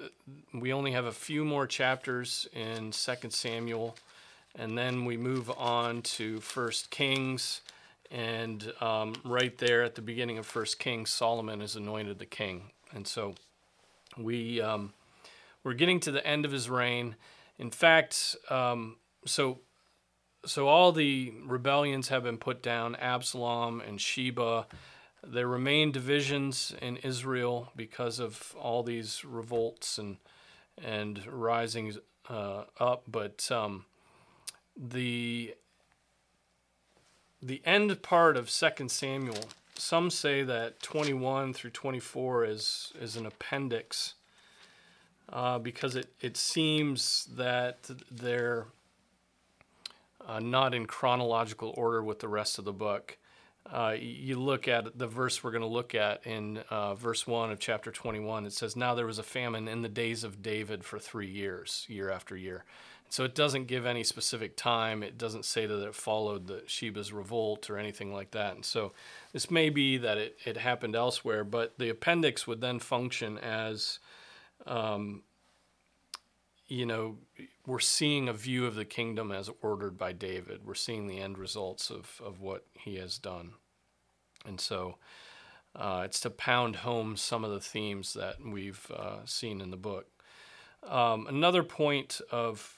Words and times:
we 0.53 0.71
only 0.71 0.91
have 0.91 1.05
a 1.05 1.11
few 1.11 1.43
more 1.43 1.65
chapters 1.65 2.47
in 2.53 2.91
Second 2.91 3.31
Samuel, 3.31 3.95
and 4.53 4.77
then 4.77 5.05
we 5.05 5.17
move 5.17 5.49
on 5.49 6.03
to 6.03 6.41
First 6.41 6.91
Kings. 6.91 7.61
And 8.11 8.71
um, 8.81 9.15
right 9.23 9.57
there 9.57 9.81
at 9.81 9.95
the 9.95 10.03
beginning 10.03 10.37
of 10.37 10.45
First 10.45 10.77
Kings, 10.77 11.09
Solomon 11.09 11.59
is 11.59 11.75
anointed 11.75 12.19
the 12.19 12.27
king. 12.27 12.69
And 12.93 13.07
so 13.07 13.33
we 14.17 14.61
um, 14.61 14.93
we're 15.63 15.73
getting 15.73 15.99
to 16.01 16.11
the 16.11 16.25
end 16.25 16.45
of 16.45 16.51
his 16.51 16.69
reign. 16.69 17.15
In 17.57 17.71
fact, 17.71 18.35
um, 18.49 18.97
so 19.25 19.59
so 20.45 20.67
all 20.67 20.91
the 20.91 21.33
rebellions 21.45 22.07
have 22.09 22.23
been 22.23 22.37
put 22.37 22.61
down. 22.61 22.95
Absalom 22.95 23.81
and 23.81 23.99
Sheba. 23.99 24.67
There 25.23 25.47
remain 25.47 25.91
divisions 25.91 26.73
in 26.81 26.97
Israel 26.97 27.71
because 27.75 28.19
of 28.19 28.55
all 28.59 28.83
these 28.83 29.25
revolts 29.25 29.97
and 29.97 30.17
and 30.81 31.25
risings 31.25 31.97
uh, 32.29 32.63
up, 32.79 33.03
but 33.07 33.49
um, 33.51 33.85
the 34.75 35.55
the 37.41 37.61
end 37.65 38.01
part 38.01 38.37
of 38.37 38.49
Second 38.49 38.89
Samuel 38.89 39.45
some 39.77 40.09
say 40.09 40.43
that 40.43 40.81
21 40.81 41.53
through 41.53 41.71
24 41.71 42.45
is 42.45 42.93
is 42.99 43.15
an 43.15 43.25
appendix 43.25 44.15
uh, 45.31 45.59
because 45.59 45.95
it, 45.95 46.13
it 46.21 46.37
seems 46.37 47.27
that 47.35 47.89
they're 48.09 48.67
uh, 50.25 50.39
not 50.39 50.73
in 50.73 50.85
chronological 50.85 51.73
order 51.77 52.03
with 52.03 52.19
the 52.19 52.27
rest 52.27 52.59
of 52.59 52.65
the 52.65 52.73
book. 52.73 53.17
Uh, 53.71 53.95
you 53.99 54.39
look 54.39 54.67
at 54.67 54.97
the 54.97 55.07
verse 55.07 55.43
we're 55.43 55.51
going 55.51 55.61
to 55.61 55.67
look 55.67 55.93
at 55.93 56.25
in 56.25 56.57
uh, 56.69 56.95
verse 56.95 57.27
1 57.27 57.51
of 57.51 57.59
chapter 57.59 57.91
21. 57.91 58.45
It 58.45 58.53
says, 58.53 58.77
Now 58.77 58.95
there 58.95 59.05
was 59.05 59.19
a 59.19 59.23
famine 59.23 59.67
in 59.67 59.81
the 59.81 59.89
days 59.89 60.23
of 60.23 60.41
David 60.41 60.85
for 60.85 60.99
three 60.99 61.29
years, 61.29 61.85
year 61.89 62.09
after 62.09 62.37
year. 62.37 62.63
So 63.09 63.23
it 63.23 63.35
doesn't 63.35 63.67
give 63.67 63.85
any 63.85 64.03
specific 64.03 64.57
time. 64.57 65.01
It 65.01 65.17
doesn't 65.17 65.45
say 65.45 65.65
that 65.65 65.87
it 65.87 65.95
followed 65.95 66.47
the 66.47 66.63
Sheba's 66.67 67.13
revolt 67.13 67.69
or 67.69 67.77
anything 67.77 68.13
like 68.13 68.31
that. 68.31 68.55
And 68.55 68.65
so 68.65 68.91
this 69.31 69.49
may 69.49 69.69
be 69.69 69.97
that 69.97 70.17
it, 70.17 70.37
it 70.45 70.57
happened 70.57 70.95
elsewhere, 70.95 71.43
but 71.43 71.77
the 71.77 71.89
appendix 71.89 72.45
would 72.45 72.59
then 72.59 72.79
function 72.79 73.37
as, 73.37 73.99
um, 74.65 75.23
you 76.67 76.85
know, 76.85 77.17
we're 77.65 77.79
seeing 77.79 78.27
a 78.27 78.33
view 78.33 78.65
of 78.65 78.75
the 78.75 78.85
kingdom 78.85 79.31
as 79.31 79.49
ordered 79.61 79.97
by 79.97 80.11
David. 80.11 80.65
We're 80.65 80.75
seeing 80.75 81.07
the 81.07 81.19
end 81.19 81.37
results 81.37 81.89
of, 81.89 82.21
of 82.23 82.41
what 82.41 82.65
he 82.73 82.97
has 82.97 83.17
done. 83.17 83.53
And 84.45 84.59
so 84.59 84.97
uh, 85.75 86.01
it's 86.05 86.19
to 86.21 86.29
pound 86.29 86.77
home 86.77 87.15
some 87.15 87.45
of 87.45 87.51
the 87.51 87.61
themes 87.61 88.13
that 88.13 88.35
we've 88.45 88.91
uh, 88.93 89.19
seen 89.25 89.61
in 89.61 89.71
the 89.71 89.77
book. 89.77 90.07
Um, 90.83 91.27
another 91.27 91.63
point 91.63 92.21
of 92.31 92.76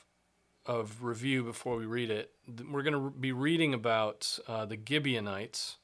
of 0.69 1.03
review 1.03 1.44
before 1.44 1.78
we 1.78 1.88
read 1.88 2.12
it. 2.12 2.31
We're 2.72 2.84
going 2.84 2.94
to 2.94 3.09
be 3.09 3.31
reading 3.31 3.74
about 3.74 4.38
uh, 4.47 4.66
the 4.66 4.78
Gibeonites. 4.78 5.78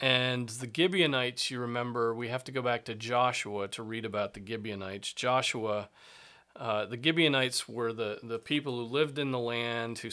And 0.00 0.48
the 0.48 0.68
Gibeonites, 0.68 1.48
you 1.48 1.60
remember, 1.60 2.12
we 2.12 2.26
have 2.26 2.42
to 2.44 2.52
go 2.52 2.60
back 2.60 2.84
to 2.86 2.96
Joshua 2.96 3.68
to 3.68 3.84
read 3.84 4.04
about 4.04 4.34
the 4.34 4.42
Gibeonites. 4.44 5.12
Joshua, 5.12 5.90
uh, 6.56 6.86
the 6.86 7.00
Gibeonites 7.00 7.68
were 7.68 7.92
the, 7.92 8.18
the 8.20 8.40
people 8.40 8.76
who 8.78 8.92
lived 8.92 9.16
in 9.16 9.30
the 9.30 9.38
land, 9.38 9.98
who, 9.98 10.10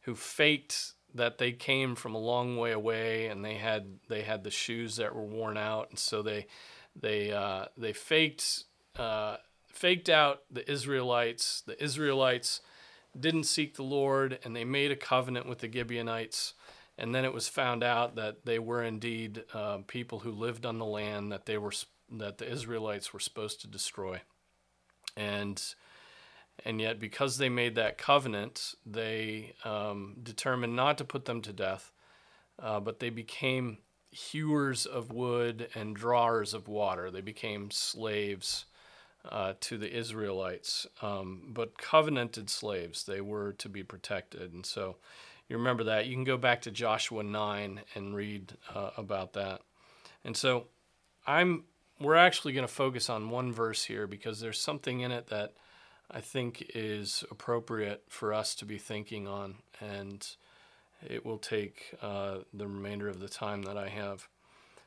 who 0.00 0.16
faked 0.16 0.94
that 1.14 1.38
they 1.38 1.52
came 1.52 1.94
from 1.94 2.16
a 2.16 2.18
long 2.18 2.56
way 2.56 2.72
away 2.72 3.28
and 3.28 3.44
they 3.44 3.54
had 3.54 3.98
they 4.08 4.22
had 4.22 4.42
the 4.42 4.50
shoes 4.50 4.96
that 4.96 5.14
were 5.14 5.22
worn 5.22 5.58
out 5.58 5.90
and 5.90 5.98
so 5.98 6.22
they 6.22 6.46
they 6.98 7.30
uh, 7.30 7.66
they 7.76 7.92
faked 7.92 8.64
uh, 8.96 9.36
faked 9.68 10.08
out 10.08 10.40
the 10.50 10.68
Israelites 10.72 11.62
the 11.66 11.80
Israelites 11.84 12.62
didn't 13.18 13.44
seek 13.44 13.76
the 13.76 13.82
Lord, 13.82 14.38
and 14.44 14.54
they 14.54 14.64
made 14.64 14.90
a 14.90 14.96
covenant 14.96 15.48
with 15.48 15.58
the 15.58 15.70
Gibeonites. 15.70 16.54
And 16.98 17.14
then 17.14 17.24
it 17.24 17.32
was 17.32 17.48
found 17.48 17.82
out 17.82 18.16
that 18.16 18.44
they 18.44 18.58
were 18.58 18.82
indeed 18.82 19.44
uh, 19.54 19.78
people 19.86 20.20
who 20.20 20.30
lived 20.30 20.66
on 20.66 20.78
the 20.78 20.84
land 20.86 21.32
that 21.32 21.46
they 21.46 21.58
were 21.58 21.72
that 22.10 22.36
the 22.38 22.50
Israelites 22.50 23.12
were 23.12 23.20
supposed 23.20 23.60
to 23.62 23.66
destroy. 23.66 24.20
And 25.16 25.62
and 26.64 26.80
yet, 26.80 27.00
because 27.00 27.38
they 27.38 27.48
made 27.48 27.74
that 27.76 27.98
covenant, 27.98 28.74
they 28.84 29.54
um, 29.64 30.16
determined 30.22 30.76
not 30.76 30.98
to 30.98 31.04
put 31.04 31.24
them 31.24 31.40
to 31.42 31.52
death, 31.52 31.90
uh, 32.58 32.78
but 32.78 33.00
they 33.00 33.10
became 33.10 33.78
hewers 34.10 34.84
of 34.84 35.10
wood 35.10 35.68
and 35.74 35.96
drawers 35.96 36.52
of 36.52 36.68
water. 36.68 37.10
They 37.10 37.22
became 37.22 37.70
slaves 37.70 38.66
uh, 39.28 39.54
to 39.60 39.78
the 39.78 39.92
Israelites, 39.94 40.86
um, 41.00 41.42
but 41.48 41.78
covenanted 41.78 42.50
slaves. 42.50 43.04
They 43.04 43.20
were 43.20 43.52
to 43.52 43.68
be 43.68 43.82
protected. 43.82 44.52
And 44.52 44.66
so 44.66 44.96
you 45.48 45.56
remember 45.56 45.84
that. 45.84 46.06
You 46.06 46.14
can 46.14 46.24
go 46.24 46.36
back 46.36 46.62
to 46.62 46.70
Joshua 46.70 47.22
9 47.22 47.80
and 47.94 48.16
read 48.16 48.54
uh, 48.74 48.90
about 48.96 49.34
that. 49.34 49.60
And 50.24 50.36
so 50.36 50.66
I'm 51.26 51.64
we're 52.00 52.16
actually 52.16 52.52
going 52.52 52.66
to 52.66 52.72
focus 52.72 53.08
on 53.08 53.30
one 53.30 53.52
verse 53.52 53.84
here 53.84 54.06
because 54.06 54.40
there's 54.40 54.58
something 54.58 55.00
in 55.00 55.12
it 55.12 55.28
that 55.28 55.52
I 56.10 56.20
think 56.20 56.70
is 56.74 57.24
appropriate 57.30 58.02
for 58.08 58.34
us 58.34 58.54
to 58.56 58.64
be 58.64 58.76
thinking 58.76 59.28
on, 59.28 59.56
and 59.80 60.26
it 61.06 61.24
will 61.24 61.38
take 61.38 61.94
uh, 62.02 62.38
the 62.52 62.66
remainder 62.66 63.08
of 63.08 63.20
the 63.20 63.28
time 63.28 63.62
that 63.62 63.76
I 63.76 63.88
have. 63.88 64.28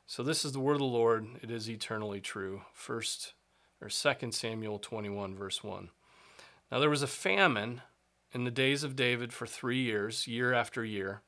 So 0.06 0.24
this 0.24 0.45
is 0.45 0.51
the 0.51 0.59
word 0.59 0.74
of 0.74 0.79
the 0.79 0.85
Lord. 0.85 1.25
It 1.41 1.50
is 1.50 1.69
eternally 1.69 2.19
true. 2.19 2.62
First 2.74 3.34
or 3.81 3.90
2 3.90 4.31
Samuel 4.31 4.80
21, 4.80 5.36
verse 5.36 5.63
1. 5.63 5.90
Now 6.72 6.80
there 6.80 6.90
was 6.90 7.03
a 7.03 7.08
famine 7.08 7.81
in 8.34 8.44
the 8.44 8.52
days 8.52 8.84
of 8.84 8.96
David 8.96 9.31
for 9.31 9.46
three 9.46 9.81
years, 9.81 10.28
year 10.28 10.53
after 10.53 10.84
year. 10.84 11.22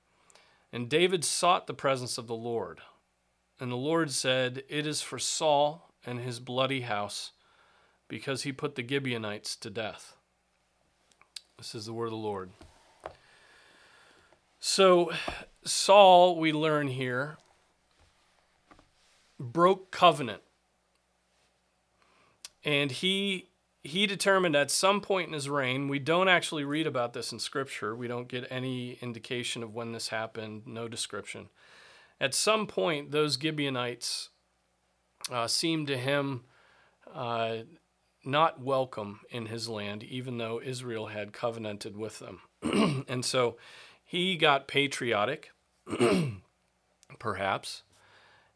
And 0.73 0.89
David 0.89 1.23
sought 1.23 1.67
the 1.67 1.73
presence 1.73 2.17
of 2.17 2.27
the 2.27 2.35
Lord. 2.35 2.81
And 3.59 3.71
the 3.71 3.75
Lord 3.75 4.11
said, 4.11 4.63
It 4.69 4.85
is 4.85 5.01
for 5.01 5.17
Saul 5.17 5.93
and 6.05 6.19
his 6.19 6.39
bloody 6.39 6.81
house, 6.81 7.31
because 8.07 8.43
he 8.43 8.51
put 8.51 8.75
the 8.75 8.87
Gibeonites 8.87 9.55
to 9.57 9.69
death. 9.69 10.15
This 11.57 11.73
is 11.73 11.85
the 11.85 11.93
word 11.93 12.07
of 12.07 12.11
the 12.11 12.17
Lord. 12.17 12.51
So, 14.59 15.11
Saul, 15.63 16.37
we 16.37 16.51
learn 16.51 16.87
here, 16.87 17.37
broke 19.39 19.91
covenant 19.91 20.41
and 22.67 22.91
he 22.91 23.47
he 23.81 24.05
determined 24.05 24.55
at 24.55 24.69
some 24.69 24.99
point 24.99 25.27
in 25.27 25.33
his 25.33 25.49
reign 25.49 25.87
we 25.87 25.97
don't 25.97 26.27
actually 26.27 26.65
read 26.65 26.85
about 26.85 27.13
this 27.13 27.31
in 27.31 27.39
scripture. 27.39 27.95
We 27.95 28.07
don't 28.07 28.27
get 28.27 28.45
any 28.51 28.99
indication 29.01 29.63
of 29.63 29.73
when 29.73 29.93
this 29.93 30.09
happened 30.09 30.63
no 30.67 30.87
description. 30.89 31.47
At 32.19 32.35
some 32.35 32.67
point 32.67 33.11
those 33.11 33.39
gibeonites 33.41 34.29
uh, 35.31 35.47
seemed 35.47 35.87
to 35.87 35.97
him 35.97 36.43
uh, 37.11 37.59
not 38.25 38.61
welcome 38.61 39.21
in 39.29 39.45
his 39.45 39.69
land 39.69 40.03
even 40.03 40.37
though 40.37 40.61
israel 40.61 41.07
had 41.07 41.31
covenanted 41.33 41.95
with 41.97 42.19
them. 42.19 42.41
And 43.07 43.23
so 43.23 43.55
he 44.03 44.35
got 44.35 44.67
patriotic 44.67 45.51
perhaps 47.19 47.83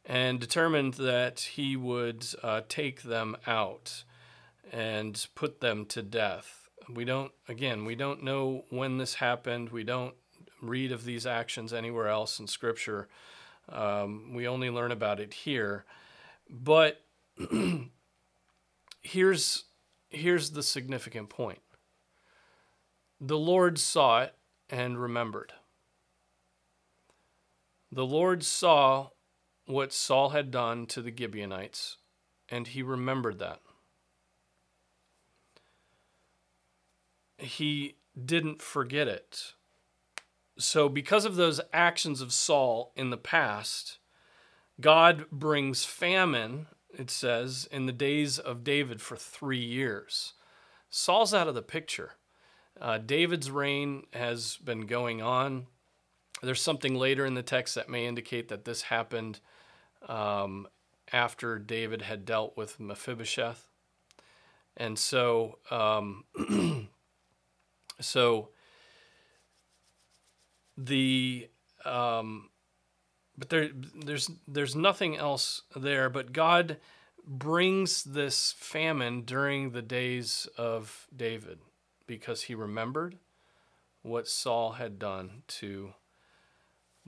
and 0.06 0.40
determined 0.40 0.96
that 0.96 1.40
he 1.42 1.76
would 1.76 2.26
uh, 2.44 2.62
take 2.68 3.04
them 3.04 3.38
out 3.46 4.04
and 4.72 5.28
put 5.36 5.62
them 5.62 5.86
to 5.86 6.02
death. 6.02 6.70
We 6.90 7.06
don't, 7.06 7.32
again, 7.48 7.86
we 7.86 7.96
don't 7.96 8.24
know 8.24 8.66
when 8.70 8.98
this 8.98 9.16
happened. 9.16 9.70
We 9.70 9.84
don't 9.84 10.16
read 10.62 10.92
of 10.92 11.06
these 11.06 11.26
actions 11.26 11.74
anywhere 11.74 12.08
else 12.08 12.40
in 12.40 12.48
Scripture. 12.48 13.08
Um, 13.70 14.34
we 14.34 14.48
only 14.48 14.70
learn 14.70 14.92
about 14.92 15.20
it 15.20 15.34
here. 15.34 15.86
But 16.50 17.04
here's 19.02 19.66
here's 20.10 20.52
the 20.52 20.64
significant 20.64 21.30
point. 21.30 21.62
The 23.20 23.38
Lord 23.38 23.80
saw 23.80 24.22
it 24.22 24.36
and 24.70 25.02
remembered. 25.02 25.54
The 27.92 28.06
Lord 28.06 28.44
saw 28.44 29.10
what 29.72 29.94
Saul 29.94 30.30
had 30.30 30.52
done 30.52 30.86
to 30.88 31.02
the 31.02 31.14
Gibeonites, 31.16 31.98
and 32.50 32.68
he 32.68 32.84
remembered 32.84 33.40
that. 33.40 33.60
He 37.38 37.96
didn't 38.24 38.62
forget 38.62 39.08
it. 39.08 39.54
So, 40.58 40.90
because 40.90 41.26
of 41.26 41.36
those 41.36 41.62
actions 41.74 42.22
of 42.22 42.34
Saul 42.34 42.92
in 42.96 43.10
the 43.10 43.18
past, 43.18 43.98
God 44.80 45.26
brings 45.32 45.86
famine, 45.86 46.68
it 46.98 47.10
says, 47.10 47.68
in 47.72 47.86
the 47.86 47.92
days 47.92 48.38
of 48.38 48.64
David 48.64 49.02
for 49.02 49.16
three 49.16 49.64
years. 49.64 50.34
Saul's 50.90 51.34
out 51.34 51.48
of 51.48 51.56
the 51.56 51.62
picture. 51.62 52.12
Uh, 52.80 52.98
David's 52.98 53.50
reign 53.50 54.04
has 54.14 54.58
been 54.58 54.86
going 54.86 55.22
on. 55.22 55.68
There's 56.44 56.62
something 56.62 56.96
later 56.96 57.26
in 57.26 57.36
the 57.36 57.44
text 57.44 57.76
that 57.76 57.90
may 57.90 58.06
indicate 58.06 58.50
that 58.50 58.66
this 58.66 58.84
happened 58.84 59.40
um, 60.08 60.68
after 61.12 61.60
David 61.60 62.02
had 62.02 62.26
dealt 62.26 62.56
with 62.58 62.80
Mephibosheth. 62.80 63.68
And 64.78 64.98
so, 64.98 65.60
um, 65.70 66.26
so 68.00 68.50
the 70.78 71.50
um, 71.86 72.50
but 73.38 73.50
there 73.50 73.70
there's 73.74 74.30
there's 74.48 74.76
nothing 74.76 75.18
else 75.18 75.64
there 75.76 76.10
but 76.10 76.32
God 76.32 76.78
brings 77.26 78.04
this 78.04 78.54
famine 78.58 79.22
during 79.22 79.72
the 79.72 79.82
days 79.82 80.48
of 80.58 81.08
David 81.16 81.60
because 82.08 82.44
he 82.44 82.56
remembered 82.56 83.18
what 84.02 84.28
Saul 84.28 84.74
had 84.74 84.98
done 84.98 85.44
to 85.48 85.94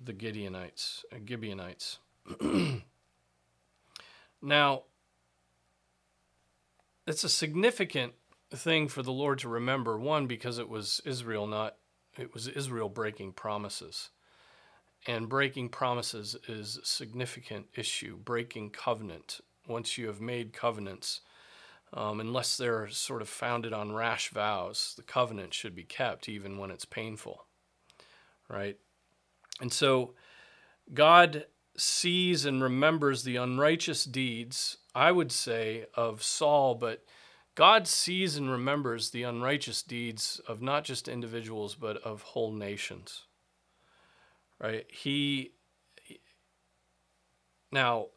the 0.01 0.13
Gideonites, 0.13 1.03
uh, 1.11 1.17
Gibeonites. 1.27 1.99
now, 4.41 4.83
it's 7.05 7.23
a 7.23 7.29
significant 7.29 8.13
thing 8.51 8.87
for 8.87 9.01
the 9.01 9.11
Lord 9.11 9.39
to 9.39 9.49
remember. 9.49 9.97
One, 9.97 10.27
because 10.27 10.57
it 10.57 10.69
was 10.69 11.01
Israel, 11.05 11.47
not 11.47 11.75
it 12.17 12.33
was 12.33 12.47
Israel 12.47 12.89
breaking 12.89 13.33
promises. 13.33 14.09
And 15.05 15.27
breaking 15.27 15.69
promises 15.69 16.37
is 16.47 16.77
a 16.77 16.85
significant 16.85 17.67
issue. 17.75 18.17
Breaking 18.17 18.69
covenant. 18.69 19.41
Once 19.67 19.97
you 19.97 20.07
have 20.07 20.21
made 20.21 20.53
covenants, 20.53 21.21
um, 21.93 22.19
unless 22.19 22.55
they're 22.55 22.89
sort 22.89 23.21
of 23.21 23.29
founded 23.29 23.73
on 23.73 23.93
rash 23.93 24.29
vows, 24.29 24.93
the 24.95 25.03
covenant 25.03 25.53
should 25.53 25.75
be 25.75 25.83
kept 25.83 26.29
even 26.29 26.57
when 26.57 26.71
it's 26.71 26.85
painful. 26.85 27.45
Right? 28.47 28.77
And 29.59 29.73
so 29.73 30.13
God 30.93 31.45
sees 31.75 32.45
and 32.45 32.61
remembers 32.61 33.23
the 33.23 33.35
unrighteous 33.35 34.05
deeds, 34.05 34.77
I 34.93 35.11
would 35.11 35.31
say, 35.31 35.85
of 35.95 36.21
Saul, 36.21 36.75
but 36.75 37.03
God 37.55 37.87
sees 37.87 38.35
and 38.35 38.49
remembers 38.49 39.09
the 39.09 39.23
unrighteous 39.23 39.83
deeds 39.83 40.41
of 40.47 40.61
not 40.61 40.83
just 40.83 41.07
individuals, 41.07 41.75
but 41.75 41.97
of 41.97 42.21
whole 42.21 42.51
nations. 42.51 43.23
Right? 44.59 44.85
He, 44.89 45.51
now, 47.71 48.07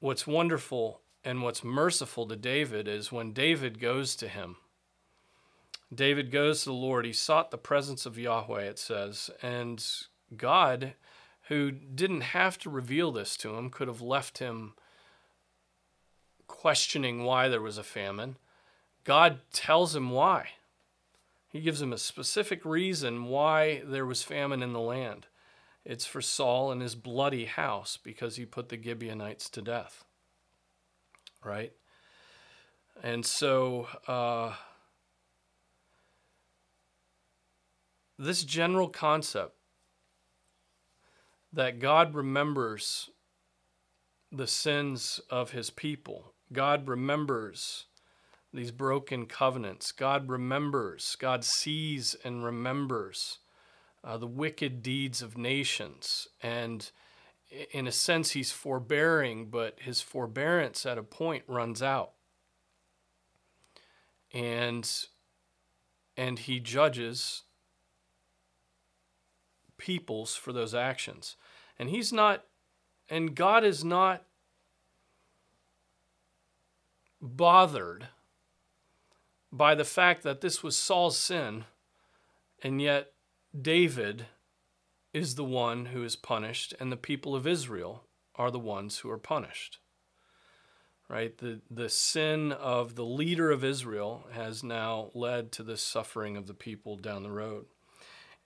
what's 0.00 0.26
wonderful 0.26 1.00
and 1.24 1.42
what's 1.42 1.64
merciful 1.64 2.26
to 2.26 2.36
David 2.36 2.88
is 2.88 3.12
when 3.12 3.32
David 3.32 3.80
goes 3.80 4.16
to 4.16 4.28
him. 4.28 4.56
David 5.92 6.30
goes 6.30 6.60
to 6.60 6.70
the 6.70 6.74
Lord. 6.74 7.04
He 7.04 7.12
sought 7.12 7.50
the 7.50 7.58
presence 7.58 8.06
of 8.06 8.18
Yahweh, 8.18 8.62
it 8.62 8.78
says, 8.78 9.30
and 9.42 9.84
God, 10.36 10.94
who 11.50 11.72
didn't 11.72 12.20
have 12.20 12.56
to 12.56 12.70
reveal 12.70 13.10
this 13.10 13.36
to 13.36 13.56
him, 13.56 13.70
could 13.70 13.88
have 13.88 14.00
left 14.00 14.38
him 14.38 14.72
questioning 16.46 17.24
why 17.24 17.48
there 17.48 17.60
was 17.60 17.76
a 17.76 17.82
famine. 17.82 18.36
God 19.02 19.40
tells 19.52 19.96
him 19.96 20.10
why. 20.10 20.50
He 21.48 21.60
gives 21.60 21.82
him 21.82 21.92
a 21.92 21.98
specific 21.98 22.64
reason 22.64 23.24
why 23.24 23.82
there 23.84 24.06
was 24.06 24.22
famine 24.22 24.62
in 24.62 24.72
the 24.72 24.80
land. 24.80 25.26
It's 25.84 26.06
for 26.06 26.22
Saul 26.22 26.70
and 26.70 26.80
his 26.80 26.94
bloody 26.94 27.46
house 27.46 27.98
because 28.00 28.36
he 28.36 28.46
put 28.46 28.68
the 28.68 28.80
Gibeonites 28.80 29.50
to 29.50 29.60
death. 29.60 30.04
Right? 31.44 31.72
And 33.02 33.26
so, 33.26 33.88
uh, 34.06 34.54
this 38.16 38.44
general 38.44 38.88
concept 38.88 39.56
that 41.52 41.80
God 41.80 42.14
remembers 42.14 43.10
the 44.32 44.46
sins 44.46 45.20
of 45.30 45.50
his 45.50 45.70
people 45.70 46.34
God 46.52 46.88
remembers 46.88 47.86
these 48.52 48.72
broken 48.72 49.26
covenants. 49.26 49.92
God 49.92 50.28
remembers, 50.28 51.16
God 51.18 51.44
sees 51.44 52.16
and 52.24 52.44
remembers 52.44 53.38
uh, 54.02 54.16
the 54.16 54.26
wicked 54.26 54.82
deeds 54.82 55.22
of 55.22 55.38
nations. 55.38 56.26
And 56.42 56.90
in 57.72 57.86
a 57.86 57.92
sense, 57.92 58.32
he's 58.32 58.50
forbearing, 58.50 59.46
but 59.50 59.78
his 59.80 60.00
forbearance 60.00 60.84
at 60.84 60.98
a 60.98 61.02
point 61.02 61.44
runs 61.46 61.82
out. 61.82 62.12
And, 64.32 64.90
and 66.16 66.38
he 66.38 66.58
judges 66.58 67.42
peoples 69.90 70.36
for 70.36 70.52
those 70.52 70.72
actions. 70.72 71.34
And 71.76 71.90
he's 71.90 72.12
not, 72.12 72.44
and 73.08 73.34
God 73.34 73.64
is 73.64 73.82
not 73.82 74.22
bothered 77.20 78.06
by 79.50 79.74
the 79.74 79.84
fact 79.84 80.22
that 80.22 80.42
this 80.42 80.62
was 80.62 80.76
Saul's 80.76 81.16
sin, 81.16 81.64
and 82.62 82.80
yet 82.80 83.14
David 83.60 84.26
is 85.12 85.34
the 85.34 85.42
one 85.42 85.86
who 85.86 86.04
is 86.04 86.14
punished, 86.14 86.72
and 86.78 86.92
the 86.92 86.96
people 86.96 87.34
of 87.34 87.48
Israel 87.48 88.04
are 88.36 88.52
the 88.52 88.60
ones 88.60 88.98
who 88.98 89.10
are 89.10 89.18
punished. 89.18 89.80
Right? 91.08 91.36
The, 91.36 91.62
the 91.68 91.88
sin 91.88 92.52
of 92.52 92.94
the 92.94 93.04
leader 93.04 93.50
of 93.50 93.64
Israel 93.64 94.28
has 94.30 94.62
now 94.62 95.10
led 95.14 95.50
to 95.52 95.64
the 95.64 95.76
suffering 95.76 96.36
of 96.36 96.46
the 96.46 96.54
people 96.54 96.96
down 96.96 97.24
the 97.24 97.32
road. 97.32 97.64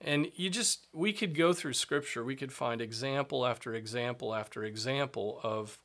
And 0.04 0.30
you 0.36 0.50
just, 0.50 0.86
we 0.92 1.14
could 1.14 1.34
go 1.34 1.54
through 1.54 1.72
scripture, 1.72 2.22
we 2.22 2.36
could 2.36 2.52
find 2.52 2.82
example 2.82 3.46
after 3.46 3.74
example 3.74 4.34
after 4.34 4.62
example 4.62 5.40
of 5.42 5.78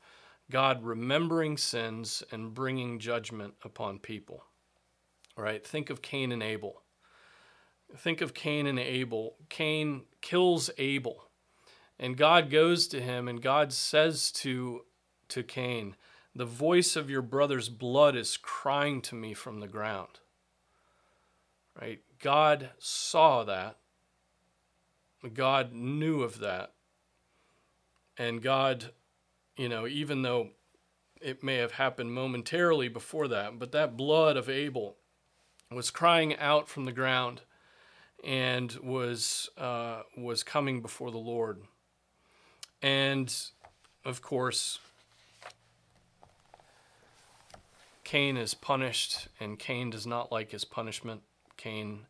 God 0.52 0.84
remembering 0.84 1.58
sins 1.58 2.22
and 2.30 2.54
bringing 2.54 3.00
judgment 3.00 3.54
upon 3.64 4.00
people. 4.00 4.44
Right? 5.38 5.66
Think 5.66 5.90
of 5.90 6.02
Cain 6.02 6.34
and 6.34 6.44
Abel. 6.44 6.82
Think 7.96 8.20
of 8.20 8.34
Cain 8.34 8.68
and 8.68 8.78
Abel. 8.78 9.38
Cain 9.48 10.04
kills 10.22 10.70
Abel. 10.78 11.30
And 11.98 12.18
God 12.18 12.50
goes 12.50 12.90
to 12.90 13.00
him 13.00 13.30
and 13.30 13.42
God 13.42 13.72
says 13.72 14.32
to, 14.34 14.82
to 15.30 15.44
Cain, 15.44 15.96
The 16.36 16.46
voice 16.46 16.98
of 16.98 17.10
your 17.10 17.22
brother's 17.22 17.70
blood 17.70 18.18
is 18.18 18.36
crying 18.36 19.02
to 19.04 19.16
me 19.16 19.34
from 19.34 19.62
the 19.62 19.68
ground. 19.68 20.20
Right? 21.80 22.02
God 22.22 22.72
saw 22.80 23.46
that. 23.46 23.78
God 25.34 25.74
knew 25.74 26.22
of 26.22 26.40
that. 26.40 26.74
And 28.18 28.42
God 28.42 28.92
you 29.60 29.68
know, 29.68 29.86
even 29.86 30.22
though 30.22 30.52
it 31.22 31.44
may 31.44 31.58
have 31.58 31.74
happened 31.74 32.14
momentarily 32.14 32.88
before 32.88 33.28
that, 33.28 33.60
but 33.60 33.74
that 33.74 33.98
blood 33.98 34.38
of 34.38 34.50
Abel 34.50 34.96
was 35.70 35.92
crying 35.92 36.38
out 36.38 36.70
from 36.70 36.86
the 36.86 36.94
ground 36.94 37.42
and 38.24 38.72
was 38.82 39.50
uh, 39.58 40.04
was 40.18 40.44
coming 40.44 40.82
before 40.82 41.12
the 41.12 41.18
Lord. 41.18 41.62
And 42.82 43.36
of 44.06 44.22
course, 44.22 44.80
Cain 48.06 48.38
is 48.38 48.54
punished, 48.54 49.28
and 49.42 49.60
Cain 49.60 49.90
does 49.90 50.08
not 50.08 50.32
like 50.32 50.52
his 50.52 50.64
punishment. 50.64 51.22
Cain 51.58 52.06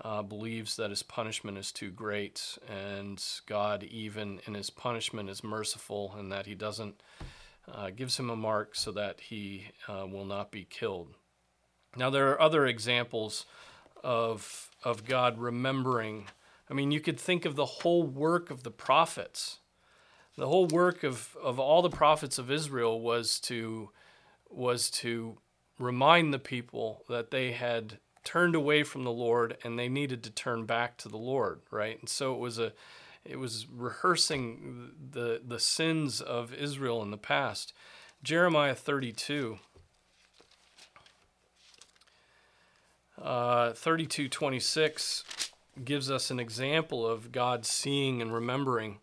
uh, 0.00 0.22
believes 0.22 0.76
that 0.76 0.90
his 0.90 1.02
punishment 1.02 1.58
is 1.58 1.70
too 1.70 1.90
great, 1.90 2.58
and 2.68 3.22
God, 3.46 3.82
even 3.82 4.40
in 4.46 4.54
his 4.54 4.70
punishment, 4.70 5.28
is 5.28 5.44
merciful, 5.44 6.14
and 6.16 6.32
that 6.32 6.46
he 6.46 6.54
doesn't 6.54 7.02
uh, 7.70 7.90
gives 7.90 8.18
him 8.18 8.30
a 8.30 8.36
mark 8.36 8.74
so 8.74 8.90
that 8.92 9.20
he 9.20 9.66
uh, 9.88 10.06
will 10.06 10.24
not 10.24 10.50
be 10.50 10.64
killed. 10.64 11.14
Now, 11.96 12.10
there 12.10 12.30
are 12.30 12.40
other 12.40 12.66
examples 12.66 13.44
of 14.02 14.70
of 14.82 15.04
God 15.04 15.38
remembering. 15.38 16.26
I 16.70 16.74
mean, 16.74 16.90
you 16.90 17.00
could 17.00 17.20
think 17.20 17.44
of 17.44 17.54
the 17.54 17.66
whole 17.66 18.02
work 18.02 18.50
of 18.50 18.62
the 18.62 18.70
prophets. 18.70 19.58
The 20.36 20.48
whole 20.48 20.66
work 20.66 21.04
of, 21.04 21.36
of 21.42 21.60
all 21.60 21.82
the 21.82 21.90
prophets 21.90 22.38
of 22.38 22.50
Israel 22.50 23.00
was 23.00 23.38
to 23.40 23.90
was 24.48 24.90
to 24.90 25.38
remind 25.78 26.32
the 26.32 26.38
people 26.38 27.04
that 27.08 27.30
they 27.30 27.52
had 27.52 27.98
turned 28.24 28.54
away 28.54 28.82
from 28.82 29.04
the 29.04 29.10
Lord 29.10 29.56
and 29.64 29.78
they 29.78 29.88
needed 29.88 30.22
to 30.24 30.30
turn 30.30 30.64
back 30.64 30.96
to 30.98 31.08
the 31.08 31.18
Lord, 31.18 31.60
right? 31.70 31.98
And 31.98 32.08
so 32.08 32.34
it 32.34 32.38
was 32.38 32.58
a 32.58 32.72
it 33.24 33.38
was 33.38 33.66
rehearsing 33.68 34.92
the 35.10 35.40
the 35.46 35.60
sins 35.60 36.20
of 36.20 36.54
Israel 36.54 37.02
in 37.02 37.10
the 37.10 37.18
past. 37.18 37.72
Jeremiah 38.22 38.74
32 38.74 39.58
uh, 43.20 43.72
32 43.72 44.28
26 44.28 45.24
gives 45.84 46.10
us 46.10 46.30
an 46.30 46.40
example 46.40 47.06
of 47.06 47.32
God 47.32 47.64
seeing 47.64 48.20
and 48.20 48.32
remembering. 48.32 48.98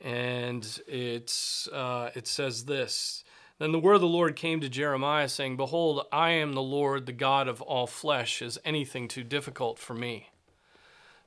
And 0.00 0.66
it's, 0.86 1.68
uh, 1.68 2.10
it 2.14 2.26
says 2.26 2.64
this 2.64 3.23
Then 3.58 3.70
the 3.70 3.78
word 3.78 3.94
of 3.94 4.00
the 4.00 4.06
Lord 4.08 4.34
came 4.34 4.60
to 4.60 4.68
Jeremiah, 4.68 5.28
saying, 5.28 5.56
Behold, 5.56 6.06
I 6.10 6.30
am 6.30 6.54
the 6.54 6.62
Lord, 6.62 7.06
the 7.06 7.12
God 7.12 7.46
of 7.46 7.62
all 7.62 7.86
flesh. 7.86 8.42
Is 8.42 8.58
anything 8.64 9.06
too 9.06 9.22
difficult 9.22 9.78
for 9.78 9.94
me? 9.94 10.30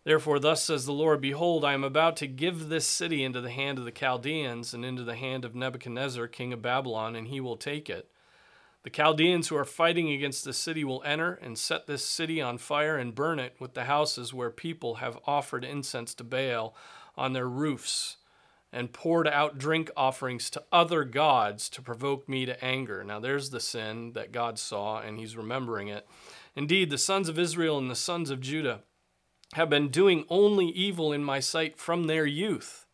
Therefore, 0.04 0.40
thus 0.40 0.64
says 0.64 0.86
the 0.86 0.92
Lord 0.92 1.22
Behold, 1.22 1.64
I 1.64 1.74
am 1.74 1.84
about 1.84 2.18
to 2.18 2.28
give 2.28 2.68
this 2.68 2.86
city 2.86 3.24
into 3.24 3.40
the 3.40 3.52
hand 3.52 3.78
of 3.78 3.86
the 3.86 3.92
Chaldeans 3.92 4.74
and 4.74 4.84
into 4.84 5.04
the 5.04 5.16
hand 5.16 5.46
of 5.46 5.56
Nebuchadnezzar, 5.56 6.28
king 6.28 6.52
of 6.52 6.62
Babylon, 6.62 7.16
and 7.16 7.28
he 7.28 7.40
will 7.40 7.58
take 7.58 7.90
it. 7.90 8.10
The 8.84 8.90
Chaldeans 8.90 9.48
who 9.48 9.58
are 9.58 9.66
fighting 9.66 10.10
against 10.10 10.44
the 10.44 10.54
city 10.54 10.84
will 10.84 11.04
enter 11.04 11.34
and 11.42 11.58
set 11.58 11.88
this 11.88 12.06
city 12.06 12.42
on 12.42 12.58
fire 12.58 12.98
and 12.98 13.16
burn 13.16 13.40
it 13.40 13.56
with 13.60 13.74
the 13.74 13.86
houses 13.86 14.34
where 14.34 14.50
people 14.50 14.96
have 14.96 15.20
offered 15.26 15.66
incense 15.66 16.14
to 16.16 16.24
Baal 16.24 16.76
on 17.18 17.34
their 17.34 17.50
roofs 17.50 18.18
and 18.72 18.94
poured 18.94 19.28
out 19.28 19.58
drink 19.58 19.90
offerings 19.96 20.50
to 20.50 20.64
other 20.72 21.04
gods 21.04 21.70
to 21.70 21.82
provoke 21.82 22.28
me 22.28 22.46
to 22.46 22.64
anger. 22.64 23.04
Now, 23.04 23.20
there's 23.20 23.50
the 23.50 23.60
sin 23.60 24.14
that 24.14 24.32
God 24.32 24.60
saw, 24.60 25.00
and 25.00 25.18
he's 25.18 25.38
remembering 25.38 25.88
it. 25.88 26.08
Indeed, 26.56 26.90
the 26.90 26.98
sons 26.98 27.30
of 27.30 27.40
Israel 27.40 27.78
and 27.78 27.90
the 27.90 27.96
sons 27.96 28.30
of 28.30 28.42
Judah 28.42 28.82
have 29.54 29.70
been 29.70 29.90
doing 29.90 30.26
only 30.30 30.68
evil 30.68 31.14
in 31.14 31.24
my 31.24 31.40
sight 31.40 31.78
from 31.78 32.06
their 32.06 32.26
youth. 32.26 32.86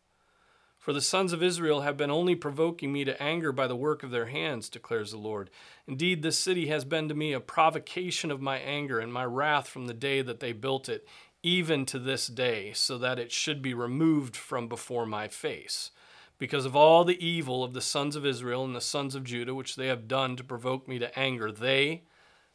For 0.78 0.92
the 0.92 1.00
sons 1.00 1.32
of 1.32 1.42
Israel 1.42 1.80
have 1.80 1.96
been 1.96 2.10
only 2.10 2.34
provoking 2.34 2.92
me 2.92 3.04
to 3.04 3.20
anger 3.22 3.52
by 3.52 3.66
the 3.66 3.74
work 3.74 4.02
of 4.02 4.10
their 4.10 4.26
hands, 4.26 4.68
declares 4.68 5.12
the 5.12 5.16
Lord. 5.16 5.48
Indeed, 5.88 6.22
this 6.22 6.38
city 6.38 6.66
has 6.66 6.84
been 6.84 7.08
to 7.08 7.14
me 7.14 7.32
a 7.32 7.40
provocation 7.40 8.30
of 8.30 8.42
my 8.42 8.58
anger 8.58 8.98
and 8.98 9.10
my 9.10 9.24
wrath 9.24 9.66
from 9.66 9.86
the 9.86 9.94
day 9.94 10.20
that 10.20 10.40
they 10.40 10.52
built 10.52 10.90
it, 10.90 11.08
even 11.44 11.84
to 11.86 11.98
this 11.98 12.26
day, 12.26 12.72
so 12.72 12.98
that 12.98 13.18
it 13.18 13.30
should 13.30 13.62
be 13.62 13.74
removed 13.74 14.36
from 14.36 14.66
before 14.66 15.06
my 15.06 15.28
face. 15.28 15.90
Because 16.38 16.64
of 16.64 16.74
all 16.74 17.04
the 17.04 17.24
evil 17.24 17.62
of 17.62 17.74
the 17.74 17.80
sons 17.80 18.16
of 18.16 18.26
Israel 18.26 18.64
and 18.64 18.74
the 18.74 18.80
sons 18.80 19.14
of 19.14 19.22
Judah, 19.22 19.54
which 19.54 19.76
they 19.76 19.86
have 19.86 20.08
done 20.08 20.34
to 20.36 20.42
provoke 20.42 20.88
me 20.88 20.98
to 20.98 21.16
anger, 21.16 21.52
they, 21.52 22.02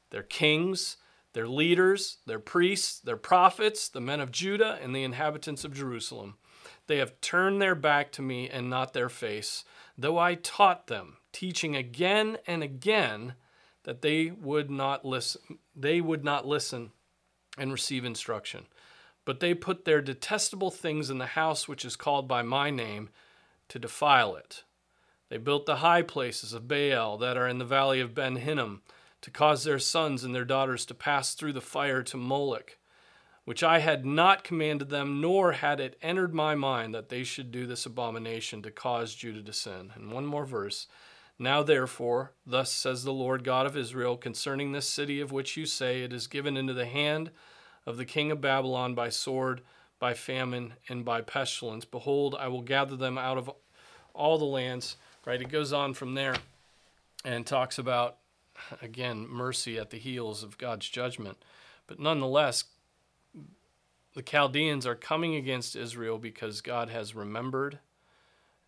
their 0.09 0.23
kings, 0.23 0.97
their 1.33 1.47
leaders, 1.47 2.17
their 2.25 2.39
priests, 2.39 2.99
their 2.99 3.15
prophets, 3.15 3.87
the 3.87 4.01
men 4.01 4.19
of 4.19 4.31
Judah, 4.31 4.79
and 4.81 4.95
the 4.95 5.03
inhabitants 5.03 5.63
of 5.63 5.73
Jerusalem, 5.73 6.35
they 6.87 6.97
have 6.97 7.21
turned 7.21 7.61
their 7.61 7.75
back 7.75 8.11
to 8.13 8.23
me 8.23 8.49
and 8.49 8.69
not 8.69 8.93
their 8.93 9.09
face, 9.09 9.63
though 9.95 10.17
I 10.17 10.33
taught 10.33 10.87
them, 10.87 11.17
teaching 11.31 11.75
again 11.75 12.39
and 12.47 12.63
again 12.63 13.35
that 13.83 14.01
they 14.01 14.31
would 14.31 14.69
not 14.69 15.05
listen 15.05 15.59
they 15.75 16.01
would 16.01 16.23
not 16.23 16.47
listen 16.47 16.91
and 17.57 17.71
receive 17.71 18.05
instruction. 18.05 18.65
But 19.29 19.41
they 19.41 19.53
put 19.53 19.85
their 19.85 20.01
detestable 20.01 20.71
things 20.71 21.11
in 21.11 21.19
the 21.19 21.27
house 21.27 21.67
which 21.67 21.85
is 21.85 21.95
called 21.95 22.27
by 22.27 22.41
my 22.41 22.71
name 22.71 23.09
to 23.67 23.77
defile 23.77 24.35
it. 24.35 24.63
They 25.29 25.37
built 25.37 25.67
the 25.67 25.75
high 25.75 26.01
places 26.01 26.51
of 26.51 26.67
Baal 26.67 27.15
that 27.19 27.37
are 27.37 27.47
in 27.47 27.59
the 27.59 27.63
valley 27.63 27.99
of 27.99 28.15
Ben 28.15 28.37
Hinnom 28.37 28.81
to 29.21 29.29
cause 29.29 29.63
their 29.63 29.77
sons 29.77 30.23
and 30.23 30.33
their 30.33 30.45
daughters 30.45 30.83
to 30.87 30.95
pass 30.95 31.35
through 31.35 31.53
the 31.53 31.61
fire 31.61 32.01
to 32.01 32.17
Moloch 32.17 32.79
which 33.45 33.61
I 33.61 33.77
had 33.77 34.03
not 34.03 34.43
commanded 34.43 34.89
them, 34.89 35.21
nor 35.21 35.51
had 35.51 35.79
it 35.79 35.99
entered 36.01 36.33
my 36.33 36.55
mind 36.55 36.95
that 36.95 37.09
they 37.09 37.23
should 37.23 37.51
do 37.51 37.67
this 37.67 37.85
abomination 37.85 38.63
to 38.63 38.71
cause 38.71 39.13
Judah 39.13 39.43
to 39.43 39.53
sin. 39.53 39.91
And 39.93 40.11
one 40.11 40.25
more 40.25 40.45
verse. 40.45 40.87
Now, 41.37 41.61
therefore, 41.61 42.33
thus 42.47 42.71
says 42.71 43.03
the 43.03 43.13
Lord 43.13 43.43
God 43.43 43.67
of 43.67 43.77
Israel 43.77 44.17
concerning 44.17 44.71
this 44.71 44.87
city 44.87 45.21
of 45.21 45.31
which 45.31 45.55
you 45.55 45.67
say 45.67 46.01
it 46.01 46.13
is 46.13 46.25
given 46.25 46.57
into 46.57 46.73
the 46.73 46.87
hand 46.87 47.29
of 47.85 47.97
the 47.97 48.05
king 48.05 48.31
of 48.31 48.41
Babylon 48.41 48.95
by 48.95 49.09
sword, 49.09 49.61
by 49.99 50.13
famine, 50.13 50.73
and 50.87 51.03
by 51.03 51.21
pestilence. 51.21 51.85
Behold, 51.85 52.35
I 52.39 52.47
will 52.47 52.61
gather 52.61 52.95
them 52.95 53.17
out 53.17 53.37
of 53.37 53.51
all 54.13 54.37
the 54.37 54.45
lands. 54.45 54.95
Right? 55.25 55.41
It 55.41 55.49
goes 55.49 55.73
on 55.73 55.93
from 55.93 56.13
there 56.13 56.35
and 57.25 57.45
talks 57.45 57.77
about, 57.77 58.17
again, 58.81 59.27
mercy 59.27 59.77
at 59.77 59.89
the 59.89 59.97
heels 59.97 60.43
of 60.43 60.57
God's 60.57 60.89
judgment. 60.89 61.37
But 61.87 61.99
nonetheless, 61.99 62.63
the 64.15 64.21
Chaldeans 64.21 64.85
are 64.85 64.95
coming 64.95 65.35
against 65.35 65.75
Israel 65.75 66.17
because 66.17 66.61
God 66.61 66.89
has 66.89 67.13
remembered 67.13 67.79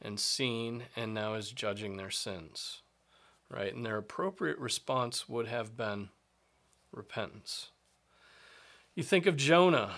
and 0.01 0.19
seen 0.19 0.83
and 0.95 1.13
now 1.13 1.35
is 1.35 1.51
judging 1.51 1.97
their 1.97 2.11
sins. 2.11 2.81
Right? 3.49 3.73
And 3.73 3.85
their 3.85 3.97
appropriate 3.97 4.57
response 4.59 5.27
would 5.27 5.47
have 5.47 5.75
been 5.75 6.09
repentance. 6.91 7.69
You 8.95 9.03
think 9.03 9.25
of 9.25 9.35
Jonah. 9.35 9.91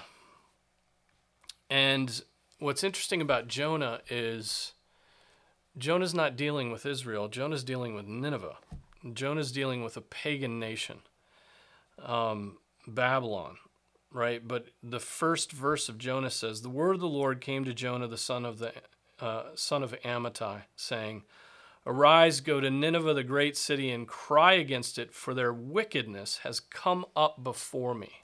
And 1.70 2.24
what's 2.60 2.84
interesting 2.84 3.22
about 3.22 3.48
Jonah 3.48 4.02
is 4.10 4.74
Jonah's 5.78 6.14
not 6.14 6.36
dealing 6.36 6.72
with 6.72 6.86
Israel, 6.86 7.28
Jonah's 7.28 7.64
dealing 7.64 7.96
with 7.96 8.06
Nineveh. 8.06 8.58
Jonah's 9.14 9.52
dealing 9.52 9.84
with 9.84 9.98
a 9.98 10.02
pagan 10.02 10.60
nation, 10.60 11.00
um, 12.02 12.58
Babylon 12.88 13.58
right? 14.14 14.48
But 14.48 14.68
the 14.82 15.00
first 15.00 15.52
verse 15.52 15.90
of 15.90 15.98
Jonah 15.98 16.30
says, 16.30 16.62
"The 16.62 16.70
word 16.70 16.96
of 16.96 17.02
the 17.02 17.08
Lord 17.08 17.42
came 17.42 17.66
to 17.66 17.74
Jonah, 17.74 18.08
the 18.08 18.18
son 18.18 18.46
of 18.46 18.60
the 18.60 18.74
uh, 19.20 19.56
son 19.56 19.84
of 19.84 20.00
Amittai, 20.04 20.64
saying." 20.76 21.24
Arise, 21.86 22.40
go 22.40 22.62
to 22.62 22.72
Nineveh, 22.72 23.14
the 23.14 23.26
great 23.26 23.58
city, 23.58 23.92
and 23.92 24.08
cry 24.08 24.54
against 24.54 24.98
it, 24.98 25.14
for 25.14 25.34
their 25.34 25.52
wickedness 25.52 26.38
has 26.44 26.62
come 26.62 27.06
up 27.14 27.44
before 27.44 27.94
me. 27.94 28.23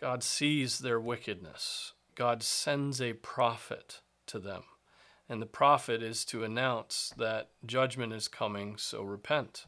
God 0.00 0.22
sees 0.22 0.78
their 0.78 0.98
wickedness. 0.98 1.92
God 2.14 2.42
sends 2.42 3.00
a 3.00 3.12
prophet 3.12 4.00
to 4.26 4.38
them. 4.38 4.62
And 5.28 5.40
the 5.40 5.46
prophet 5.46 6.02
is 6.02 6.24
to 6.26 6.42
announce 6.42 7.12
that 7.16 7.50
judgment 7.64 8.12
is 8.12 8.26
coming, 8.26 8.76
so 8.78 9.02
repent. 9.02 9.66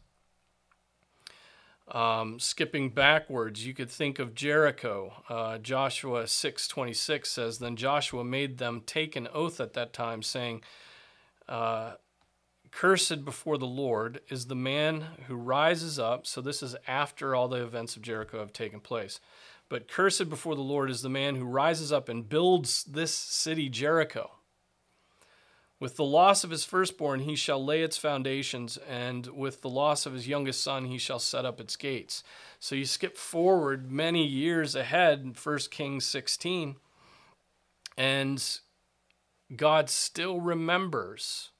Um, 1.88 2.38
skipping 2.38 2.90
backwards, 2.90 3.66
you 3.66 3.74
could 3.74 3.90
think 3.90 4.18
of 4.18 4.34
Jericho. 4.34 5.22
Uh, 5.28 5.58
Joshua 5.58 6.26
6:26 6.26 7.30
says, 7.30 7.58
"Then 7.58 7.76
Joshua 7.76 8.24
made 8.24 8.58
them 8.58 8.80
take 8.80 9.14
an 9.14 9.28
oath 9.32 9.60
at 9.60 9.74
that 9.74 9.92
time, 9.92 10.22
saying, 10.22 10.64
uh, 11.48 11.96
Cursed 12.70 13.26
before 13.26 13.58
the 13.58 13.66
Lord 13.66 14.22
is 14.30 14.46
the 14.46 14.54
man 14.54 15.02
who 15.26 15.34
rises 15.34 15.98
up." 15.98 16.26
So 16.26 16.40
this 16.40 16.62
is 16.62 16.74
after 16.86 17.34
all 17.34 17.46
the 17.46 17.62
events 17.62 17.96
of 17.96 18.02
Jericho 18.02 18.38
have 18.38 18.54
taken 18.54 18.80
place. 18.80 19.20
But 19.72 19.88
cursed 19.88 20.28
before 20.28 20.54
the 20.54 20.60
Lord 20.60 20.90
is 20.90 21.00
the 21.00 21.08
man 21.08 21.34
who 21.34 21.46
rises 21.46 21.90
up 21.90 22.10
and 22.10 22.28
builds 22.28 22.84
this 22.84 23.14
city 23.14 23.70
Jericho 23.70 24.32
with 25.80 25.96
the 25.96 26.04
loss 26.04 26.44
of 26.44 26.50
his 26.50 26.62
firstborn, 26.62 27.20
he 27.20 27.34
shall 27.34 27.64
lay 27.64 27.82
its 27.82 27.96
foundations, 27.96 28.76
and 28.76 29.26
with 29.28 29.62
the 29.62 29.70
loss 29.70 30.04
of 30.04 30.12
his 30.12 30.28
youngest 30.28 30.62
son, 30.62 30.84
he 30.84 30.98
shall 30.98 31.18
set 31.18 31.46
up 31.46 31.58
its 31.58 31.74
gates. 31.74 32.22
So 32.60 32.74
you 32.74 32.84
skip 32.84 33.16
forward 33.16 33.90
many 33.90 34.26
years 34.26 34.76
ahead, 34.76 35.22
in 35.22 35.32
1 35.32 35.58
Kings 35.70 36.04
16, 36.04 36.76
and 37.96 38.58
God 39.56 39.88
still 39.88 40.38
remembers 40.38 41.50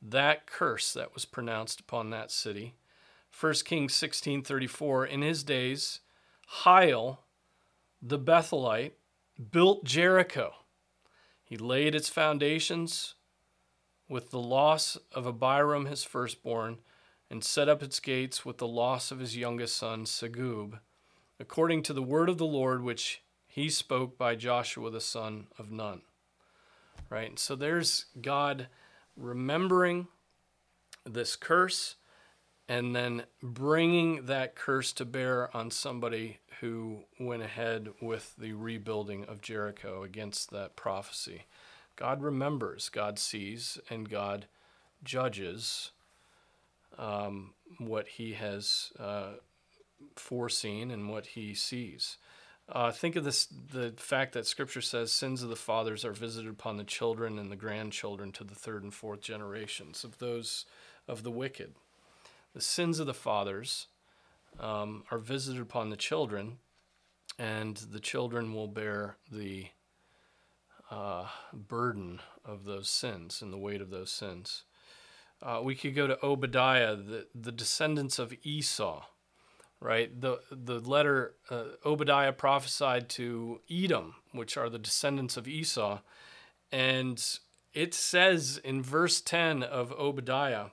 that 0.00 0.46
curse 0.46 0.94
that 0.94 1.12
was 1.12 1.26
pronounced 1.26 1.80
upon 1.80 2.08
that 2.10 2.32
city. 2.32 2.76
1 3.30 3.54
Kings 3.66 3.92
16:34 3.92 5.06
In 5.06 5.20
his 5.20 5.44
days 5.44 6.00
Hiel 6.64 7.18
the 8.08 8.18
Bethelite 8.18 8.92
built 9.50 9.84
Jericho. 9.84 10.52
He 11.42 11.56
laid 11.56 11.94
its 11.94 12.08
foundations 12.08 13.14
with 14.08 14.30
the 14.30 14.38
loss 14.38 14.96
of 15.12 15.26
Abiram 15.26 15.86
his 15.86 16.04
firstborn, 16.04 16.78
and 17.28 17.42
set 17.42 17.68
up 17.68 17.82
its 17.82 17.98
gates 17.98 18.44
with 18.44 18.58
the 18.58 18.68
loss 18.68 19.10
of 19.10 19.18
his 19.18 19.36
youngest 19.36 19.76
son 19.76 20.04
Segub, 20.04 20.78
according 21.40 21.82
to 21.82 21.92
the 21.92 22.02
word 22.02 22.28
of 22.28 22.38
the 22.38 22.46
Lord 22.46 22.84
which 22.84 23.22
he 23.48 23.68
spoke 23.68 24.16
by 24.16 24.36
Joshua 24.36 24.90
the 24.92 25.00
son 25.00 25.48
of 25.58 25.72
Nun. 25.72 26.02
Right? 27.10 27.36
So 27.40 27.56
there's 27.56 28.06
God 28.20 28.68
remembering 29.16 30.06
this 31.04 31.34
curse 31.34 31.96
and 32.68 32.94
then 32.94 33.24
bringing 33.42 34.26
that 34.26 34.56
curse 34.56 34.92
to 34.94 35.04
bear 35.04 35.54
on 35.56 35.70
somebody 35.70 36.38
who 36.60 37.04
went 37.20 37.42
ahead 37.42 37.88
with 38.00 38.34
the 38.36 38.52
rebuilding 38.52 39.24
of 39.24 39.40
Jericho 39.40 40.02
against 40.02 40.50
that 40.50 40.74
prophecy. 40.74 41.44
God 41.94 42.22
remembers, 42.22 42.88
God 42.88 43.18
sees, 43.18 43.78
and 43.88 44.08
God 44.08 44.46
judges 45.04 45.92
um, 46.98 47.54
what 47.78 48.08
he 48.08 48.32
has 48.32 48.92
uh, 48.98 49.34
foreseen 50.16 50.90
and 50.90 51.08
what 51.08 51.26
he 51.26 51.54
sees. 51.54 52.16
Uh, 52.68 52.90
think 52.90 53.14
of 53.14 53.22
this 53.22 53.46
the 53.46 53.94
fact 53.96 54.32
that 54.32 54.46
scripture 54.46 54.80
says 54.80 55.12
sins 55.12 55.42
of 55.42 55.48
the 55.48 55.56
fathers 55.56 56.04
are 56.04 56.12
visited 56.12 56.50
upon 56.50 56.76
the 56.76 56.84
children 56.84 57.38
and 57.38 57.50
the 57.50 57.56
grandchildren 57.56 58.32
to 58.32 58.42
the 58.42 58.56
third 58.56 58.82
and 58.82 58.92
fourth 58.92 59.20
generations 59.20 60.02
of 60.02 60.18
those 60.18 60.66
of 61.06 61.22
the 61.22 61.30
wicked. 61.30 61.74
The 62.56 62.62
sins 62.62 63.00
of 63.00 63.06
the 63.06 63.12
fathers 63.12 63.88
um, 64.58 65.04
are 65.10 65.18
visited 65.18 65.60
upon 65.60 65.90
the 65.90 65.96
children, 65.96 66.56
and 67.38 67.76
the 67.76 68.00
children 68.00 68.54
will 68.54 68.66
bear 68.66 69.18
the 69.30 69.66
uh, 70.90 71.26
burden 71.52 72.20
of 72.46 72.64
those 72.64 72.88
sins 72.88 73.42
and 73.42 73.52
the 73.52 73.58
weight 73.58 73.82
of 73.82 73.90
those 73.90 74.10
sins. 74.10 74.62
Uh, 75.42 75.60
we 75.62 75.74
could 75.74 75.94
go 75.94 76.06
to 76.06 76.18
Obadiah, 76.24 76.96
the, 76.96 77.26
the 77.34 77.52
descendants 77.52 78.18
of 78.18 78.32
Esau 78.42 79.04
right? 79.78 80.18
The 80.18 80.40
the 80.50 80.80
letter 80.80 81.34
uh, 81.50 81.64
Obadiah 81.84 82.32
prophesied 82.32 83.10
to 83.10 83.60
Edom, 83.70 84.14
which 84.32 84.56
are 84.56 84.70
the 84.70 84.78
descendants 84.78 85.36
of 85.36 85.46
Esau, 85.46 86.00
and 86.72 87.22
it 87.74 87.92
says 87.92 88.58
in 88.64 88.82
verse 88.82 89.20
10 89.20 89.62
of 89.62 89.92
Obadiah, 89.92 90.68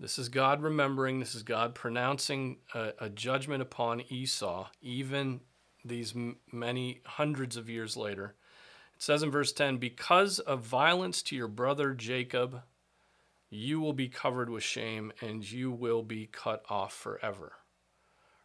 this 0.00 0.18
is 0.18 0.30
God 0.30 0.62
remembering, 0.62 1.20
this 1.20 1.34
is 1.34 1.42
God 1.42 1.74
pronouncing 1.74 2.56
a, 2.74 2.92
a 2.98 3.10
judgment 3.10 3.60
upon 3.60 4.02
Esau, 4.08 4.68
even 4.80 5.40
these 5.84 6.16
m- 6.16 6.38
many 6.50 7.02
hundreds 7.04 7.58
of 7.58 7.68
years 7.68 7.98
later. 7.98 8.34
It 8.94 9.02
says 9.02 9.22
in 9.22 9.30
verse 9.30 9.52
10 9.52 9.76
Because 9.76 10.38
of 10.38 10.62
violence 10.62 11.20
to 11.24 11.36
your 11.36 11.48
brother 11.48 11.92
Jacob, 11.92 12.62
you 13.50 13.78
will 13.78 13.92
be 13.92 14.08
covered 14.08 14.48
with 14.48 14.62
shame 14.62 15.12
and 15.20 15.48
you 15.48 15.70
will 15.70 16.02
be 16.02 16.26
cut 16.26 16.64
off 16.70 16.94
forever. 16.94 17.52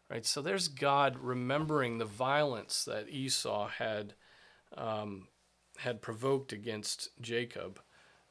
Right? 0.10 0.26
So 0.26 0.42
there's 0.42 0.68
God 0.68 1.18
remembering 1.18 1.98
the 1.98 2.06
violence 2.06 2.84
that 2.84 3.10
Esau 3.10 3.70
had 3.70 4.14
um, 4.76 5.30
had 5.78 6.02
provoked 6.02 6.52
against 6.52 7.10
Jacob 7.22 7.80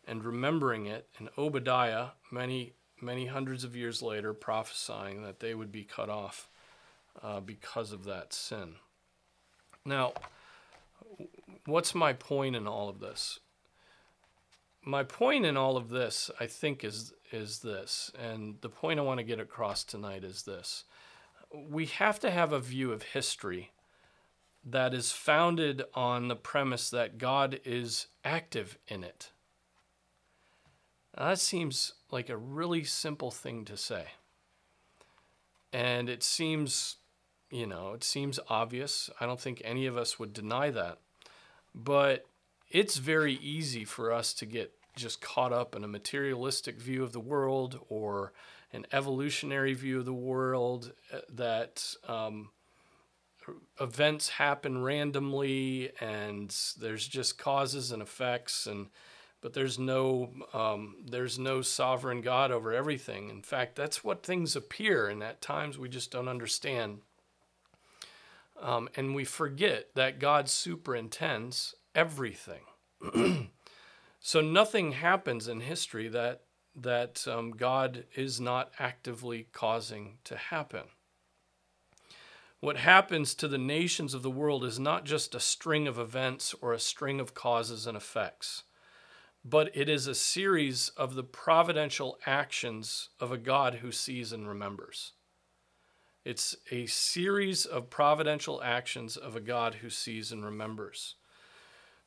and 0.07 0.25
remembering 0.25 0.87
it 0.87 1.09
and 1.19 1.31
Obadiah 1.39 2.09
many 2.31 2.75
many 3.05 3.27
hundreds 3.27 3.65
of 3.65 3.77
years 3.77 4.03
later 4.03 4.33
prophesying 4.33 5.23
that 5.23 5.41
they 5.41 5.55
would 5.55 5.71
be 5.71 5.85
cut 5.85 6.09
off 6.09 6.49
uh, 7.23 7.41
because 7.41 7.93
of 7.93 8.05
that 8.05 8.33
sin. 8.33 8.75
Now, 9.85 10.15
what's 11.67 11.95
my 11.95 12.13
point 12.13 12.57
in 12.57 12.67
all 12.67 12.89
of 12.89 13.01
this? 13.01 13.41
my 14.85 15.03
point 15.03 15.47
in 15.47 15.57
all 15.57 15.77
of 15.77 15.89
this, 15.89 16.31
I 16.39 16.47
think, 16.47 16.85
is 16.85 17.13
is 17.33 17.61
this, 17.61 18.13
and 18.19 18.57
the 18.61 18.69
point 18.69 19.01
I 19.01 19.03
want 19.03 19.19
to 19.19 19.25
get 19.25 19.41
across 19.41 19.83
tonight 19.85 20.25
is 20.25 20.43
this: 20.43 20.85
we 21.53 21.87
have 21.87 22.21
to 22.21 22.31
have 22.31 22.53
a 22.53 22.61
view 22.61 22.93
of 22.93 23.03
history 23.03 23.73
that 24.65 24.95
is 24.95 25.13
founded 25.13 25.83
on 25.95 26.29
the 26.29 26.37
premise 26.37 26.91
that 26.91 27.19
God 27.19 27.61
is 27.65 28.07
active 28.25 28.79
in 28.89 29.05
it. 29.05 29.31
That 31.17 31.39
seems 31.39 31.93
like 32.11 32.29
a 32.29 32.37
really 32.37 32.85
simple 32.85 33.31
thing 33.31 33.65
to 33.67 33.77
say, 33.77 34.07
and 35.73 36.09
it 36.09 36.23
seems, 36.23 36.97
you 37.51 37.67
know, 37.67 37.93
it 37.93 38.03
seems 38.03 38.41
obvious. 38.49 39.11
I 39.21 39.27
don't 39.27 39.41
think 39.41 39.63
any 39.65 39.87
of 39.87 39.97
us 39.97 40.19
would 40.19 40.33
deny 40.33 40.71
that, 40.71 40.99
but 41.75 42.27
it's 42.69 42.97
very 42.97 43.35
easy 43.35 43.85
for 43.85 44.13
us 44.13 44.33
to 44.35 44.47
get 44.47 44.73
just 44.97 45.21
caught 45.21 45.53
up 45.53 45.75
in 45.75 45.85
a 45.85 45.89
materialistic 45.89 46.81
view 46.81 47.03
of 47.03 47.13
the 47.13 47.21
world 47.21 47.81
or 47.89 48.33
an 48.73 48.87
evolutionary 48.93 49.75
view 49.75 50.01
of 50.01 50.05
the 50.05 50.13
world 50.13 50.93
uh, 51.13 51.19
that 51.33 51.95
um, 52.09 52.51
events 53.81 54.31
happen 54.31 54.83
randomly 54.83 55.91
and 56.01 56.55
there's 56.79 57.07
just 57.07 57.39
causes 57.39 57.91
and 57.91 58.03
effects 58.03 58.67
and 58.67 58.87
but 59.45 59.53
there's 59.53 59.79
no 59.79 60.31
um, 60.55 60.97
there's 61.05 61.39
no 61.39 61.61
sovereign 61.61 62.23
God 62.23 62.51
over 62.51 62.73
everything. 62.73 63.29
In 63.29 63.43
fact, 63.43 63.77
that's 63.77 64.03
what 64.03 64.23
things 64.23 64.57
appear, 64.57 65.07
and 65.07 65.23
at 65.23 65.43
times 65.43 65.79
we 65.79 65.91
just 65.91 66.11
don't 66.11 66.29
understand. 66.29 67.01
Um, 68.59 68.89
and 68.97 69.15
we 69.15 69.27
forget 69.27 69.95
that 69.97 70.19
God 70.19 70.49
superintends 70.49 71.75
everything. 71.95 72.63
so 74.19 74.41
nothing 74.41 74.93
happens 74.93 75.47
in 75.47 75.61
history 75.61 76.09
that 76.09 76.45
that 76.75 77.29
um, 77.29 77.51
God 77.51 78.05
is 78.17 78.41
not 78.41 78.73
actively 78.79 79.49
causing 79.53 80.17
to 80.25 80.39
happen. 80.39 80.85
What 82.61 82.79
happens 82.79 83.35
to 83.35 83.47
the 83.47 83.59
nations 83.59 84.15
of 84.15 84.23
the 84.23 84.31
world 84.31 84.65
is 84.65 84.79
not 84.79 85.05
just 85.05 85.35
a 85.35 85.39
string 85.39 85.87
of 85.87 85.99
events 85.99 86.55
or 86.63 86.73
a 86.73 86.81
string 86.81 87.21
of 87.21 87.35
causes 87.35 87.87
and 87.87 87.95
effects, 87.95 88.63
but 89.45 89.71
it 89.77 89.91
is 89.91 90.07
a 90.07 90.15
series 90.15 90.89
of 90.97 91.15
the 91.15 91.23
providential 91.23 92.19
actions 92.25 93.11
of 93.21 93.31
a 93.31 93.37
God 93.37 93.77
who 93.77 93.93
sees 93.93 94.33
and 94.33 94.49
remembers. 94.49 95.13
It's 96.25 96.57
a 96.71 96.87
series 96.87 97.67
of 97.67 97.91
providential 97.91 98.63
actions 98.63 99.19
of 99.19 99.37
a 99.37 99.41
God 99.41 99.77
who 99.77 99.91
sees 99.91 100.33
and 100.33 100.43
remembers. 100.43 101.17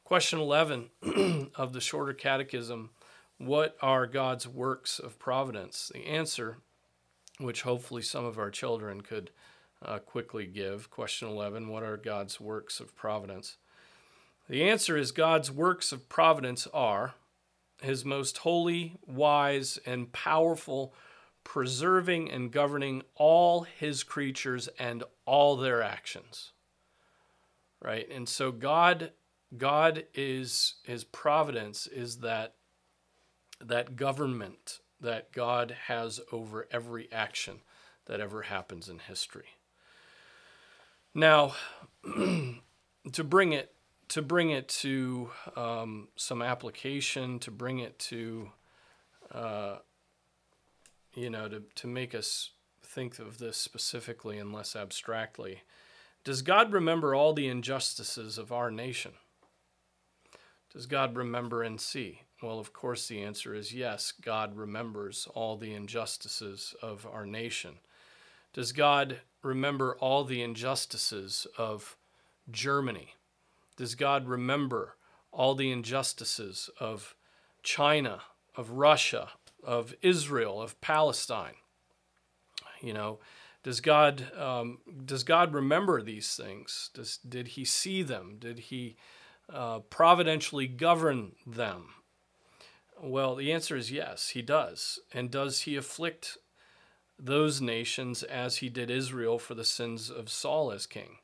Question 0.03 0.39
11 0.39 0.89
of 1.55 1.73
the 1.73 1.81
Shorter 1.81 2.13
Catechism 2.13 2.89
What 3.37 3.77
are 3.83 4.07
God's 4.07 4.47
works 4.47 4.97
of 4.97 5.19
providence? 5.19 5.91
The 5.93 6.07
answer, 6.07 6.57
which 7.37 7.61
hopefully 7.61 8.01
some 8.01 8.25
of 8.25 8.39
our 8.39 8.49
children 8.49 9.01
could 9.01 9.29
uh, 9.85 9.99
quickly 9.99 10.47
give. 10.47 10.89
Question 10.89 11.27
11 11.27 11.67
What 11.67 11.83
are 11.83 11.97
God's 11.97 12.41
works 12.41 12.79
of 12.79 12.95
providence? 12.95 13.57
The 14.49 14.63
answer 14.63 14.97
is 14.97 15.11
God's 15.11 15.51
works 15.51 15.91
of 15.91 16.09
providence 16.09 16.67
are 16.73 17.13
his 17.81 18.03
most 18.03 18.39
holy, 18.39 18.95
wise, 19.05 19.79
and 19.85 20.11
powerful, 20.11 20.93
preserving 21.43 22.29
and 22.31 22.51
governing 22.51 23.03
all 23.15 23.61
his 23.61 24.03
creatures 24.03 24.67
and 24.79 25.03
all 25.25 25.55
their 25.55 25.81
actions. 25.81 26.51
Right? 27.81 28.09
And 28.11 28.27
so 28.27 28.51
God 28.51 29.11
God 29.55 30.03
is 30.13 30.75
his 30.83 31.03
providence 31.03 31.87
is 31.87 32.17
that 32.17 32.55
that 33.63 33.95
government 33.95 34.79
that 34.99 35.31
God 35.31 35.75
has 35.87 36.19
over 36.31 36.67
every 36.71 37.11
action 37.11 37.61
that 38.07 38.19
ever 38.19 38.43
happens 38.43 38.89
in 38.89 38.99
history. 38.99 39.49
Now, 41.13 41.53
to 42.03 43.23
bring 43.23 43.53
it 43.53 43.73
to 44.09 44.21
bring 44.21 44.49
it 44.51 44.67
to 44.69 45.31
um, 45.55 46.07
some 46.15 46.41
application, 46.41 47.39
to 47.39 47.51
bring 47.51 47.79
it 47.79 47.99
to 47.99 48.49
uh, 49.31 49.77
you 51.13 51.29
know 51.29 51.47
to 51.47 51.63
to 51.75 51.87
make 51.87 52.15
us 52.15 52.51
think 52.83 53.19
of 53.19 53.37
this 53.37 53.57
specifically 53.57 54.37
and 54.37 54.53
less 54.53 54.75
abstractly. 54.75 55.61
Does 56.23 56.41
God 56.41 56.73
remember 56.73 57.15
all 57.15 57.33
the 57.33 57.47
injustices 57.47 58.37
of 58.37 58.51
our 58.51 58.71
nation? 58.71 59.13
Does 60.73 60.85
God 60.85 61.15
remember 61.15 61.63
and 61.63 61.79
see? 61.79 62.21
Well, 62.41 62.59
of 62.59 62.73
course, 62.73 63.07
the 63.07 63.23
answer 63.23 63.55
is 63.55 63.73
yes. 63.73 64.11
God 64.11 64.55
remembers 64.55 65.27
all 65.33 65.57
the 65.57 65.73
injustices 65.73 66.75
of 66.81 67.07
our 67.11 67.25
nation. 67.25 67.79
Does 68.53 68.71
God 68.71 69.21
remember 69.41 69.95
all 69.95 70.23
the 70.23 70.41
injustices 70.41 71.47
of 71.57 71.95
Germany? 72.51 73.15
Does 73.77 73.95
God 73.95 74.27
remember 74.27 74.95
all 75.31 75.55
the 75.55 75.71
injustices 75.71 76.69
of 76.79 77.15
China, 77.63 78.21
of 78.55 78.71
Russia, 78.71 79.29
of 79.63 79.95
Israel, 80.01 80.61
of 80.61 80.79
Palestine? 80.81 81.55
You 82.81 82.93
know, 82.93 83.19
does 83.63 83.79
God 83.79 84.31
um, 84.37 84.79
does 85.05 85.23
God 85.23 85.53
remember 85.53 86.01
these 86.01 86.35
things? 86.35 86.89
Does 86.93 87.17
did 87.17 87.49
He 87.49 87.63
see 87.63 88.03
them? 88.03 88.35
Did 88.39 88.59
He 88.59 88.97
uh, 89.51 89.79
providentially 89.79 90.67
govern 90.67 91.33
them? 91.45 91.93
Well, 93.01 93.35
the 93.35 93.51
answer 93.51 93.75
is 93.75 93.91
yes, 93.91 94.29
he 94.29 94.41
does. 94.41 94.99
And 95.13 95.29
does 95.29 95.61
he 95.61 95.75
afflict 95.75 96.37
those 97.19 97.61
nations 97.61 98.23
as 98.23 98.57
he 98.57 98.69
did 98.69 98.89
Israel 98.89 99.37
for 99.37 99.53
the 99.53 99.65
sins 99.65 100.09
of 100.09 100.29
Saul 100.29 100.71
as 100.71 100.87
king? 100.87 101.17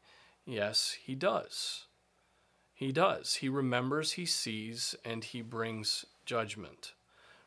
Yes, 0.46 0.98
he 1.04 1.16
does. 1.16 1.86
He 2.84 2.92
does. 2.92 3.36
He 3.36 3.48
remembers, 3.48 4.14
he 4.14 4.26
sees, 4.26 4.94
and 5.06 5.24
he 5.24 5.42
brings 5.42 6.06
judgment, 6.26 6.92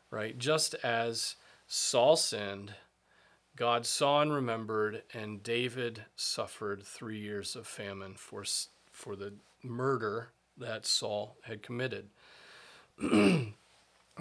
right? 0.09 0.35
Just 0.35 0.73
as 0.83 1.35
Saul 1.67 2.15
sinned, 2.15 2.73
God 3.55 3.85
saw 3.85 4.23
and 4.23 4.33
remembered, 4.33 5.03
and 5.13 5.43
David 5.43 6.05
suffered 6.15 6.81
three 6.81 7.19
years 7.19 7.55
of 7.55 7.67
famine 7.67 8.15
for, 8.15 8.43
for 8.91 9.15
the 9.15 9.33
murder 9.61 10.29
that 10.57 10.87
Saul 10.87 11.37
had 11.43 11.61
committed. 11.61 12.07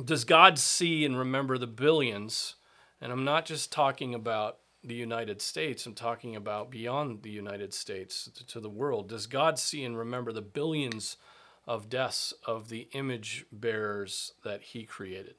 Does 0.05 0.25
God 0.25 0.59
see 0.59 1.07
and 1.07 1.19
remember 1.19 1.57
the 1.57 1.67
billions 1.67 2.57
And 3.01 3.11
I'm 3.11 3.25
not 3.25 3.47
just 3.47 3.73
talking 3.73 4.15
about 4.15 4.59
the 4.87 4.95
United 4.95 5.43
States, 5.43 5.85
I'm 5.85 5.95
talking 5.95 6.37
about 6.37 6.71
beyond 6.71 7.23
the 7.23 7.31
United 7.31 7.75
States 7.75 8.31
to 8.47 8.61
the 8.61 8.71
world. 8.71 9.09
Does 9.09 9.27
God 9.27 9.59
see 9.59 9.85
and 9.85 9.99
remember 9.99 10.33
the 10.33 10.43
billions 10.43 11.17
of 11.67 11.89
deaths 11.89 12.33
of 12.47 12.69
the 12.69 12.89
image 12.93 13.45
bearers 13.51 14.33
that 14.45 14.63
He 14.63 14.85
created? 14.85 15.35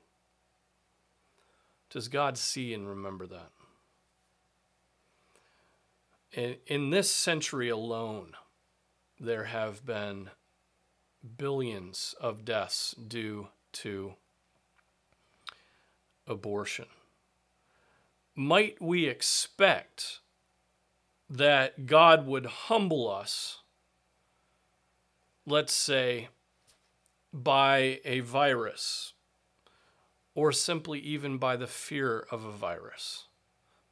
Does 1.90 2.10
God 2.10 2.38
see 2.38 2.74
and 2.74 2.90
remember 2.90 3.26
that? 3.28 3.52
In, 6.34 6.58
in 6.68 6.90
this 6.90 7.10
century 7.10 7.70
alone, 7.70 8.34
there 9.18 9.46
have 9.46 9.86
been 9.86 10.30
billions 11.38 12.14
of 12.20 12.44
deaths 12.44 12.94
due 13.08 13.48
to 13.72 14.16
abortion. 16.28 16.88
Might 18.40 18.80
we 18.80 19.08
expect 19.08 20.20
that 21.28 21.88
God 21.88 22.28
would 22.28 22.46
humble 22.46 23.10
us, 23.10 23.64
let's 25.48 25.74
say, 25.74 26.28
by 27.34 28.00
a 28.06 28.20
virus, 28.20 29.14
or 30.36 30.52
simply 30.52 31.00
even 31.00 31.40
by 31.40 31.56
the 31.56 31.66
fear 31.66 32.28
of 32.30 32.46
a 32.46 32.52
virus? 32.52 33.24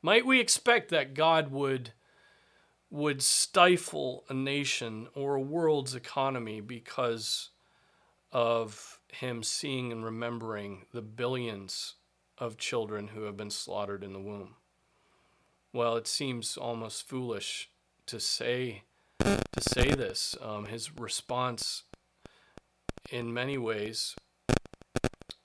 Might 0.04 0.28
we 0.28 0.40
expect 0.40 0.90
that 0.92 1.16
God 1.16 1.50
would 1.52 1.94
would 2.92 3.24
stifle 3.24 4.26
a 4.30 4.34
nation 4.36 5.08
or 5.16 5.34
a 5.34 5.42
world's 5.42 5.96
economy 5.96 6.62
because 6.62 7.50
of 8.32 9.00
him 9.08 9.42
seeing 9.42 9.92
and 9.92 10.06
remembering 10.06 10.86
the 10.94 11.02
billions 11.02 11.96
of 12.38 12.58
children 12.58 13.10
who 13.10 13.24
have 13.24 13.38
been 13.38 13.52
slaughtered 13.52 14.04
in 14.04 14.14
the 14.14 14.20
womb. 14.20 14.56
Well, 15.74 15.96
it 15.96 16.08
seems 16.08 16.58
almost 16.58 17.08
foolish 17.08 17.70
to 18.08 18.20
say 18.20 18.84
to 19.20 19.62
say 19.62 19.92
this. 19.92 20.36
Um, 20.42 20.66
his 20.66 20.96
response, 20.98 21.84
in 23.10 23.34
many 23.34 23.58
ways, 23.58 24.16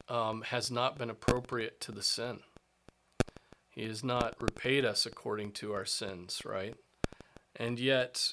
um, 0.09 0.43
has 0.43 0.71
not 0.71 0.99
been 0.99 1.11
appropriate 1.11 1.81
to 1.83 1.93
the 1.93 2.03
sin. 2.03 2.41
He 3.71 3.85
has 3.85 4.03
not 4.03 4.35
repaid 4.41 4.85
us 4.85 5.07
according 5.07 5.53
to 5.53 5.73
our 5.73 5.85
sins, 5.85 6.43
right? 6.45 6.75
And 7.57 7.79
yet, 7.79 8.33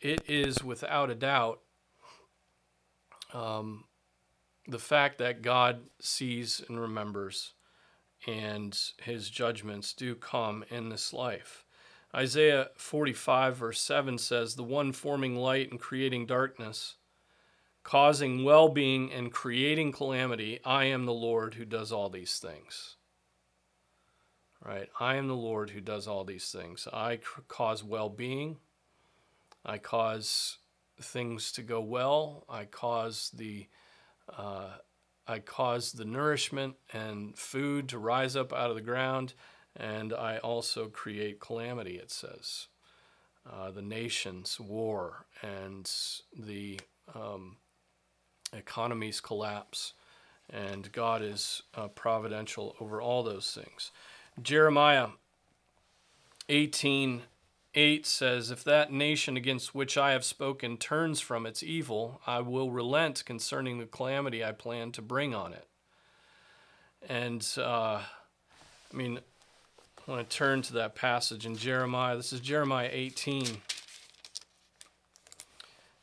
it 0.00 0.22
is 0.28 0.62
without 0.62 1.10
a 1.10 1.14
doubt 1.14 1.60
um, 3.32 3.84
the 4.68 4.78
fact 4.78 5.18
that 5.18 5.42
God 5.42 5.80
sees 6.00 6.62
and 6.68 6.80
remembers, 6.80 7.52
and 8.26 8.78
his 9.02 9.30
judgments 9.30 9.92
do 9.92 10.14
come 10.14 10.64
in 10.70 10.88
this 10.88 11.12
life. 11.12 11.64
Isaiah 12.14 12.68
45, 12.76 13.56
verse 13.56 13.80
7 13.80 14.18
says, 14.18 14.54
The 14.54 14.62
one 14.62 14.92
forming 14.92 15.36
light 15.36 15.70
and 15.70 15.80
creating 15.80 16.26
darkness, 16.26 16.96
causing 17.82 18.44
well 18.44 18.68
being 18.68 19.12
and 19.12 19.32
creating 19.32 19.92
calamity, 19.92 20.60
I 20.64 20.84
am 20.84 21.06
the 21.06 21.12
Lord 21.12 21.54
who 21.54 21.64
does 21.64 21.90
all 21.90 22.08
these 22.08 22.38
things. 22.38 22.96
Right? 24.64 24.88
I 24.98 25.16
am 25.16 25.26
the 25.28 25.34
Lord 25.34 25.70
who 25.70 25.80
does 25.80 26.06
all 26.06 26.24
these 26.24 26.50
things. 26.50 26.88
I 26.92 27.18
cause 27.48 27.82
well 27.82 28.08
being, 28.08 28.58
I 29.64 29.78
cause 29.78 30.58
things 31.00 31.52
to 31.52 31.62
go 31.62 31.80
well, 31.80 32.44
I 32.48 32.64
cause 32.64 33.30
the 33.34 33.66
uh, 34.34 34.70
I 35.26 35.38
cause 35.38 35.92
the 35.92 36.04
nourishment 36.04 36.74
and 36.92 37.36
food 37.36 37.88
to 37.88 37.98
rise 37.98 38.36
up 38.36 38.52
out 38.52 38.70
of 38.70 38.76
the 38.76 38.82
ground, 38.82 39.34
and 39.76 40.12
I 40.12 40.38
also 40.38 40.86
create 40.86 41.40
calamity, 41.40 41.96
it 41.96 42.10
says. 42.10 42.68
Uh, 43.50 43.70
the 43.70 43.82
nations, 43.82 44.58
war, 44.58 45.26
and 45.42 45.90
the 46.38 46.80
um, 47.14 47.56
economies 48.52 49.20
collapse. 49.20 49.94
And 50.50 50.90
God 50.92 51.22
is 51.22 51.62
uh, 51.74 51.88
providential 51.88 52.76
over 52.80 53.00
all 53.00 53.22
those 53.22 53.50
things. 53.52 53.90
Jeremiah 54.42 55.08
18 56.48 57.22
8 57.74 58.06
says, 58.06 58.50
If 58.50 58.62
that 58.64 58.92
nation 58.92 59.36
against 59.36 59.74
which 59.74 59.98
I 59.98 60.12
have 60.12 60.24
spoken 60.24 60.76
turns 60.76 61.20
from 61.20 61.46
its 61.46 61.62
evil, 61.62 62.20
I 62.26 62.40
will 62.40 62.70
relent 62.70 63.24
concerning 63.24 63.78
the 63.78 63.86
calamity 63.86 64.44
I 64.44 64.52
plan 64.52 64.92
to 64.92 65.02
bring 65.02 65.34
on 65.34 65.52
it. 65.52 65.66
And, 67.08 67.46
uh, 67.58 68.00
I 68.92 68.96
mean, 68.96 69.18
I 70.06 70.10
want 70.10 70.28
to 70.28 70.36
turn 70.36 70.62
to 70.62 70.74
that 70.74 70.94
passage 70.94 71.46
in 71.46 71.56
Jeremiah. 71.56 72.16
This 72.16 72.32
is 72.32 72.40
Jeremiah 72.40 72.90
18. 72.92 73.58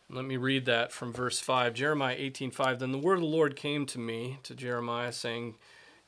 Let 0.10 0.26
me 0.26 0.36
read 0.36 0.66
that 0.66 0.92
from 0.92 1.14
verse 1.14 1.40
5. 1.40 1.74
Jeremiah 1.74 2.18
18:5. 2.18 2.80
Then 2.80 2.92
the 2.92 2.98
word 2.98 3.16
of 3.16 3.22
the 3.22 3.28
Lord 3.28 3.56
came 3.56 3.86
to 3.86 4.00
me, 4.00 4.40
to 4.44 4.54
Jeremiah, 4.54 5.14
saying, 5.14 5.56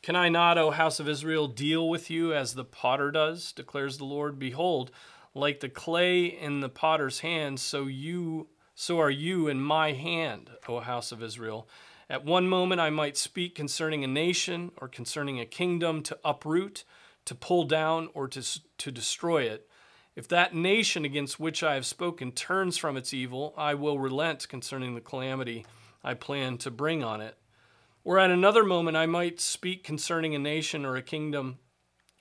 Can 0.01 0.17
I 0.17 0.27
not, 0.27 0.57
O 0.57 0.71
house 0.71 0.99
of 0.99 1.07
Israel, 1.07 1.47
deal 1.47 1.87
with 1.87 2.09
you 2.09 2.33
as 2.33 2.53
the 2.53 2.65
potter 2.65 3.11
does, 3.11 3.53
declares 3.53 3.97
the 3.97 4.03
Lord? 4.03 4.37
Behold, 4.37 4.91
like 5.33 5.59
the 5.59 5.69
clay 5.69 6.25
in 6.25 6.59
the 6.59 6.69
potter's 6.69 7.19
hand, 7.19 7.59
so 7.59 7.85
you 7.85 8.47
so 8.75 8.99
are 8.99 9.09
you 9.09 9.47
in 9.47 9.61
my 9.61 9.91
hand, 9.91 10.49
O 10.67 10.79
house 10.79 11.11
of 11.11 11.21
Israel. 11.21 11.67
At 12.09 12.25
one 12.25 12.47
moment 12.47 12.81
I 12.81 12.89
might 12.89 13.17
speak 13.17 13.55
concerning 13.55 14.03
a 14.03 14.07
nation 14.07 14.71
or 14.77 14.87
concerning 14.87 15.39
a 15.39 15.45
kingdom 15.45 16.01
to 16.03 16.17
uproot, 16.25 16.83
to 17.25 17.35
pull 17.35 17.63
down, 17.65 18.09
or 18.13 18.27
to, 18.27 18.61
to 18.79 18.91
destroy 18.91 19.43
it. 19.43 19.69
If 20.15 20.27
that 20.27 20.53
nation 20.53 21.05
against 21.05 21.39
which 21.39 21.63
I 21.63 21.75
have 21.75 21.85
spoken 21.85 22.31
turns 22.31 22.77
from 22.77 22.97
its 22.97 23.13
evil, 23.13 23.53
I 23.57 23.73
will 23.73 23.99
relent 23.99 24.47
concerning 24.49 24.93
the 24.93 25.01
calamity 25.01 25.65
I 26.03 26.13
plan 26.13 26.57
to 26.59 26.71
bring 26.71 27.03
on 27.03 27.21
it. 27.21 27.37
Or 28.03 28.19
at 28.19 28.31
another 28.31 28.63
moment 28.63 28.97
I 28.97 29.05
might 29.05 29.39
speak 29.39 29.83
concerning 29.83 30.35
a 30.35 30.39
nation 30.39 30.85
or 30.85 30.95
a 30.95 31.01
kingdom, 31.01 31.59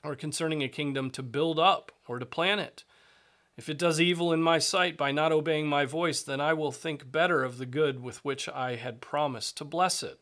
or 0.04 0.14
concerning 0.14 0.62
a 0.62 0.68
kingdom 0.68 1.10
to 1.10 1.22
build 1.22 1.58
up 1.58 1.92
or 2.06 2.18
to 2.18 2.26
plan 2.26 2.58
it. 2.58 2.84
If 3.56 3.68
it 3.68 3.78
does 3.78 4.00
evil 4.00 4.32
in 4.32 4.42
my 4.42 4.58
sight 4.58 4.96
by 4.96 5.12
not 5.12 5.32
obeying 5.32 5.66
my 5.66 5.84
voice, 5.84 6.22
then 6.22 6.40
I 6.40 6.54
will 6.54 6.72
think 6.72 7.12
better 7.12 7.44
of 7.44 7.58
the 7.58 7.66
good 7.66 8.02
with 8.02 8.24
which 8.24 8.48
I 8.48 8.76
had 8.76 9.00
promised 9.02 9.56
to 9.58 9.64
bless 9.64 10.02
it. 10.02 10.20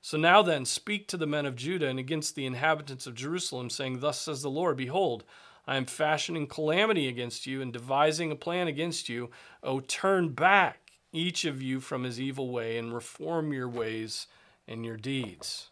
So 0.00 0.16
now 0.16 0.42
then, 0.42 0.64
speak 0.64 1.08
to 1.08 1.16
the 1.16 1.26
men 1.26 1.46
of 1.46 1.56
Judah 1.56 1.88
and 1.88 1.98
against 1.98 2.34
the 2.34 2.46
inhabitants 2.46 3.06
of 3.06 3.14
Jerusalem, 3.14 3.70
saying, 3.70 4.00
Thus 4.00 4.20
says 4.20 4.42
the 4.42 4.50
Lord, 4.50 4.76
Behold, 4.76 5.24
I 5.66 5.76
am 5.76 5.86
fashioning 5.86 6.46
calamity 6.46 7.08
against 7.08 7.46
you 7.46 7.60
and 7.60 7.72
devising 7.72 8.30
a 8.30 8.36
plan 8.36 8.68
against 8.68 9.08
you. 9.08 9.30
O 9.62 9.80
turn 9.80 10.28
back, 10.28 10.92
each 11.10 11.44
of 11.44 11.62
you, 11.62 11.80
from 11.80 12.04
his 12.04 12.20
evil 12.20 12.50
way 12.50 12.76
and 12.76 12.94
reform 12.94 13.52
your 13.52 13.68
ways 13.68 14.26
and 14.68 14.84
your 14.84 14.96
deeds 14.96 15.70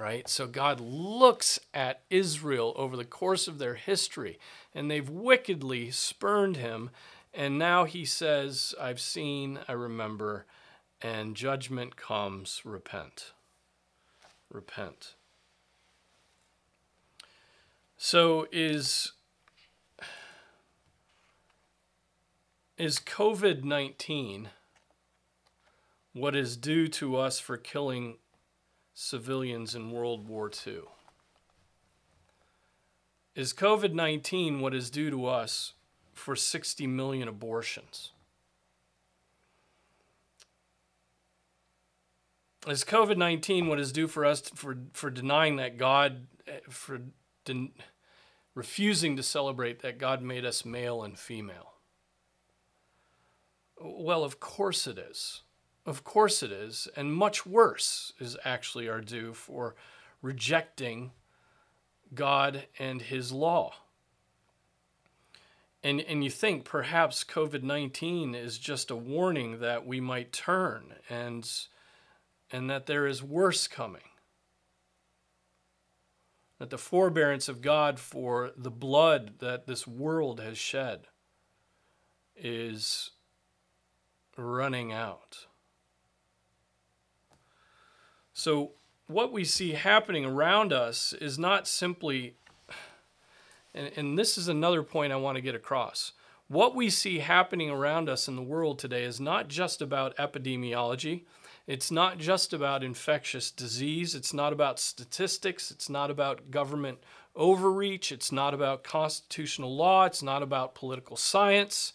right? 0.00 0.28
So 0.28 0.46
God 0.46 0.80
looks 0.80 1.58
at 1.74 2.02
Israel 2.10 2.72
over 2.76 2.96
the 2.96 3.04
course 3.04 3.48
of 3.48 3.58
their 3.58 3.74
history, 3.74 4.38
and 4.74 4.90
they've 4.90 5.08
wickedly 5.08 5.90
spurned 5.90 6.56
him. 6.56 6.90
And 7.34 7.58
now 7.58 7.84
he 7.84 8.04
says, 8.04 8.74
I've 8.80 9.00
seen, 9.00 9.60
I 9.68 9.72
remember, 9.72 10.46
and 11.00 11.36
judgment 11.36 11.96
comes, 11.96 12.62
repent. 12.64 13.32
Repent. 14.50 15.14
So 17.96 18.46
is 18.52 19.12
is 22.78 23.00
COVID-19 23.00 24.46
what 26.12 26.36
is 26.36 26.56
due 26.56 26.86
to 26.86 27.16
us 27.16 27.40
for 27.40 27.56
killing 27.56 28.16
civilians 29.00 29.76
in 29.76 29.92
World 29.92 30.28
War 30.28 30.50
II. 30.66 30.80
Is 33.36 33.52
COVID 33.52 33.92
19 33.92 34.58
what 34.58 34.74
is 34.74 34.90
due 34.90 35.08
to 35.08 35.26
us 35.26 35.74
for 36.12 36.34
60 36.34 36.84
million 36.88 37.28
abortions? 37.28 38.10
Is 42.66 42.82
COVID 42.82 43.16
19 43.16 43.68
what 43.68 43.78
is 43.78 43.92
due 43.92 44.08
for 44.08 44.24
us 44.24 44.40
for, 44.52 44.76
for 44.92 45.10
denying 45.10 45.56
that 45.56 45.78
God, 45.78 46.26
eh, 46.48 46.58
for 46.68 47.02
den, 47.44 47.70
refusing 48.56 49.16
to 49.16 49.22
celebrate 49.22 49.80
that 49.82 49.98
God 49.98 50.22
made 50.22 50.44
us 50.44 50.64
male 50.64 51.04
and 51.04 51.16
female? 51.16 51.74
Well, 53.80 54.24
of 54.24 54.40
course 54.40 54.88
it 54.88 54.98
is. 54.98 55.42
Of 55.88 56.04
course 56.04 56.42
it 56.42 56.52
is, 56.52 56.86
and 56.96 57.14
much 57.14 57.46
worse 57.46 58.12
is 58.20 58.36
actually 58.44 58.90
our 58.90 59.00
due 59.00 59.32
for 59.32 59.74
rejecting 60.20 61.12
God 62.14 62.66
and 62.78 63.00
His 63.00 63.32
law. 63.32 63.72
And, 65.82 66.02
and 66.02 66.22
you 66.22 66.28
think 66.28 66.66
perhaps 66.66 67.24
COVID 67.24 67.62
19 67.62 68.34
is 68.34 68.58
just 68.58 68.90
a 68.90 68.96
warning 68.96 69.60
that 69.60 69.86
we 69.86 69.98
might 69.98 70.30
turn 70.30 70.96
and, 71.08 71.50
and 72.52 72.68
that 72.68 72.84
there 72.84 73.06
is 73.06 73.22
worse 73.22 73.66
coming. 73.66 74.02
that 76.58 76.68
the 76.68 76.76
forbearance 76.76 77.48
of 77.48 77.62
God 77.62 77.98
for 77.98 78.50
the 78.58 78.70
blood 78.70 79.38
that 79.38 79.66
this 79.66 79.86
world 79.86 80.38
has 80.38 80.58
shed 80.58 81.06
is 82.36 83.12
running 84.36 84.92
out. 84.92 85.47
So, 88.38 88.70
what 89.08 89.32
we 89.32 89.44
see 89.44 89.72
happening 89.72 90.24
around 90.24 90.72
us 90.72 91.12
is 91.12 91.40
not 91.40 91.66
simply, 91.66 92.36
and, 93.74 93.90
and 93.96 94.16
this 94.16 94.38
is 94.38 94.46
another 94.46 94.84
point 94.84 95.12
I 95.12 95.16
want 95.16 95.34
to 95.34 95.42
get 95.42 95.56
across. 95.56 96.12
What 96.46 96.76
we 96.76 96.88
see 96.88 97.18
happening 97.18 97.68
around 97.68 98.08
us 98.08 98.28
in 98.28 98.36
the 98.36 98.42
world 98.42 98.78
today 98.78 99.02
is 99.02 99.18
not 99.18 99.48
just 99.48 99.82
about 99.82 100.16
epidemiology. 100.18 101.24
It's 101.66 101.90
not 101.90 102.18
just 102.18 102.52
about 102.52 102.84
infectious 102.84 103.50
disease. 103.50 104.14
It's 104.14 104.32
not 104.32 104.52
about 104.52 104.78
statistics. 104.78 105.72
It's 105.72 105.90
not 105.90 106.08
about 106.08 106.52
government 106.52 106.98
overreach. 107.34 108.12
It's 108.12 108.30
not 108.30 108.54
about 108.54 108.84
constitutional 108.84 109.74
law. 109.74 110.04
It's 110.04 110.22
not 110.22 110.44
about 110.44 110.76
political 110.76 111.16
science. 111.16 111.92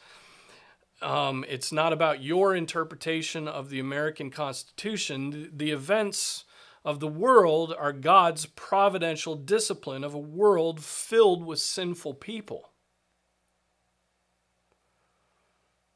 Um, 1.04 1.44
it's 1.50 1.72
not 1.72 1.92
about 1.92 2.24
your 2.24 2.56
interpretation 2.56 3.48
of 3.48 3.70
the 3.70 3.80
American 3.80 4.32
Constitution. 4.32 5.52
The 5.54 5.72
events 5.72 6.46
of 6.86 7.00
the 7.02 7.08
world 7.08 7.76
are 7.78 7.92
God's 7.92 8.46
providential 8.46 9.36
discipline 9.36 10.04
of 10.04 10.14
a 10.14 10.20
world 10.20 10.82
filled 10.82 11.46
with 11.46 11.60
sinful 11.60 12.16
people. 12.16 12.70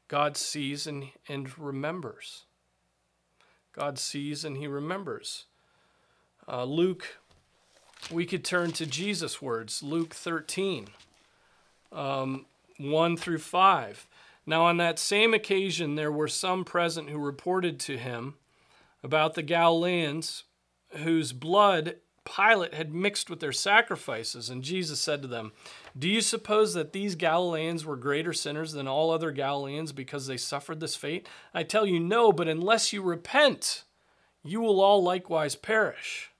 God 0.08 0.36
sees 0.36 0.86
and, 0.86 1.08
and 1.26 1.58
remembers. 1.58 2.44
God 3.72 3.98
sees 3.98 4.44
and 4.44 4.56
he 4.56 4.66
remembers. 4.66 5.44
Uh, 6.46 6.64
Luke, 6.64 7.18
we 8.10 8.26
could 8.26 8.44
turn 8.44 8.72
to 8.72 8.86
Jesus' 8.86 9.40
words, 9.40 9.82
Luke 9.82 10.14
13, 10.14 10.88
um, 11.92 12.46
1 12.78 13.16
through 13.16 13.38
5. 13.38 14.06
Now, 14.48 14.64
on 14.64 14.78
that 14.78 14.98
same 14.98 15.34
occasion, 15.34 15.94
there 15.94 16.10
were 16.10 16.26
some 16.26 16.64
present 16.64 17.10
who 17.10 17.18
reported 17.18 17.78
to 17.80 17.98
him 17.98 18.36
about 19.02 19.34
the 19.34 19.42
Galileans 19.42 20.44
whose 20.92 21.34
blood 21.34 21.96
Pilate 22.24 22.72
had 22.72 22.94
mixed 22.94 23.28
with 23.28 23.40
their 23.40 23.52
sacrifices. 23.52 24.48
And 24.48 24.62
Jesus 24.62 25.00
said 25.00 25.20
to 25.20 25.28
them, 25.28 25.52
Do 25.98 26.08
you 26.08 26.22
suppose 26.22 26.72
that 26.72 26.94
these 26.94 27.14
Galileans 27.14 27.84
were 27.84 27.94
greater 27.94 28.32
sinners 28.32 28.72
than 28.72 28.88
all 28.88 29.10
other 29.10 29.32
Galileans 29.32 29.92
because 29.92 30.26
they 30.26 30.38
suffered 30.38 30.80
this 30.80 30.96
fate? 30.96 31.28
I 31.52 31.62
tell 31.62 31.84
you, 31.84 32.00
no, 32.00 32.32
but 32.32 32.48
unless 32.48 32.90
you 32.90 33.02
repent, 33.02 33.84
you 34.42 34.62
will 34.62 34.80
all 34.80 35.02
likewise 35.02 35.56
perish. 35.56 36.30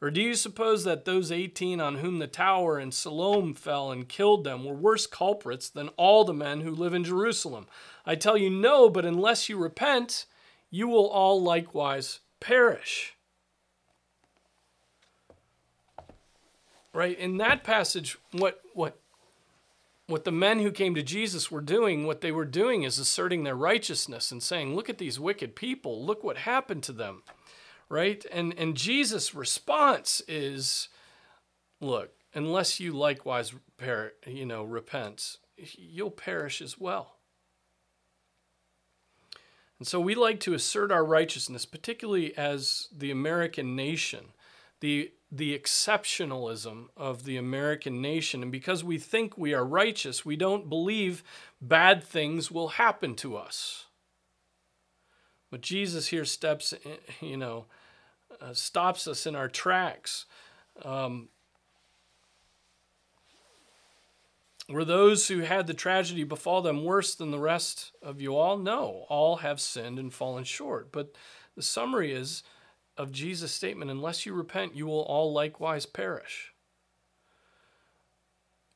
Or 0.00 0.10
do 0.10 0.20
you 0.20 0.34
suppose 0.34 0.84
that 0.84 1.04
those 1.04 1.32
18 1.32 1.80
on 1.80 1.96
whom 1.96 2.18
the 2.18 2.26
tower 2.26 2.78
in 2.78 2.92
Siloam 2.92 3.54
fell 3.54 3.90
and 3.90 4.08
killed 4.08 4.44
them 4.44 4.64
were 4.64 4.74
worse 4.74 5.06
culprits 5.06 5.70
than 5.70 5.88
all 5.96 6.24
the 6.24 6.34
men 6.34 6.60
who 6.60 6.70
live 6.70 6.92
in 6.92 7.04
Jerusalem? 7.04 7.66
I 8.04 8.14
tell 8.14 8.36
you, 8.36 8.50
no, 8.50 8.90
but 8.90 9.06
unless 9.06 9.48
you 9.48 9.56
repent, 9.56 10.26
you 10.70 10.86
will 10.86 11.08
all 11.08 11.42
likewise 11.42 12.20
perish. 12.40 13.16
right? 16.96 17.18
In 17.18 17.36
that 17.36 17.62
passage, 17.62 18.16
what 18.32 18.60
what 18.72 18.98
what 20.06 20.24
the 20.24 20.32
men 20.32 20.60
who 20.60 20.70
came 20.70 20.94
to 20.94 21.02
Jesus 21.02 21.50
were 21.50 21.60
doing, 21.60 22.06
what 22.06 22.20
they 22.20 22.32
were 22.32 22.44
doing 22.44 22.84
is 22.84 22.98
asserting 22.98 23.44
their 23.44 23.54
righteousness 23.54 24.32
and 24.32 24.42
saying, 24.42 24.74
"Look 24.74 24.88
at 24.88 24.98
these 24.98 25.20
wicked 25.20 25.54
people. 25.54 26.04
Look 26.04 26.24
what 26.24 26.38
happened 26.38 26.82
to 26.84 26.92
them." 26.92 27.22
Right? 27.88 28.24
And 28.32 28.52
and 28.58 28.76
Jesus' 28.76 29.34
response 29.34 30.22
is, 30.26 30.88
"Look, 31.80 32.10
unless 32.34 32.80
you 32.80 32.92
likewise 32.92 33.54
per, 33.76 34.12
you 34.26 34.44
know, 34.44 34.64
repent, 34.64 35.38
you'll 35.56 36.10
perish 36.10 36.60
as 36.60 36.78
well." 36.78 37.16
And 39.78 39.86
so 39.86 40.00
we 40.00 40.14
like 40.14 40.40
to 40.40 40.54
assert 40.54 40.90
our 40.90 41.04
righteousness, 41.04 41.66
particularly 41.66 42.36
as 42.36 42.88
the 42.90 43.10
American 43.10 43.76
nation. 43.76 44.32
The 44.80 45.12
the 45.30 45.58
exceptionalism 45.58 46.86
of 46.96 47.24
the 47.24 47.36
American 47.36 48.00
nation. 48.00 48.42
And 48.42 48.52
because 48.52 48.84
we 48.84 48.98
think 48.98 49.36
we 49.36 49.52
are 49.54 49.64
righteous, 49.64 50.24
we 50.24 50.36
don't 50.36 50.68
believe 50.68 51.24
bad 51.60 52.02
things 52.04 52.50
will 52.50 52.68
happen 52.68 53.16
to 53.16 53.36
us. 53.36 53.86
But 55.50 55.62
Jesus 55.62 56.08
here 56.08 56.24
steps, 56.24 56.72
eh, 56.72 56.96
you 57.20 57.36
know, 57.36 57.66
uh, 58.40 58.52
stops 58.52 59.06
us 59.06 59.26
in 59.26 59.34
our 59.34 59.48
tracks. 59.48 60.26
Um, 60.84 61.28
were 64.68 64.84
those 64.84 65.28
who 65.28 65.40
had 65.40 65.66
the 65.66 65.74
tragedy 65.74 66.24
befall 66.24 66.60
them 66.60 66.84
worse 66.84 67.14
than 67.14 67.30
the 67.30 67.38
rest 67.38 67.92
of 68.02 68.20
you 68.20 68.36
all? 68.36 68.58
No, 68.58 69.06
all 69.08 69.36
have 69.36 69.60
sinned 69.60 69.98
and 69.98 70.12
fallen 70.12 70.44
short. 70.44 70.90
But 70.90 71.14
the 71.54 71.62
summary 71.62 72.12
is 72.12 72.42
of 72.96 73.12
Jesus' 73.12 73.52
statement 73.52 73.90
unless 73.90 74.26
you 74.26 74.32
repent, 74.32 74.74
you 74.74 74.86
will 74.86 75.02
all 75.02 75.32
likewise 75.32 75.86
perish. 75.86 76.52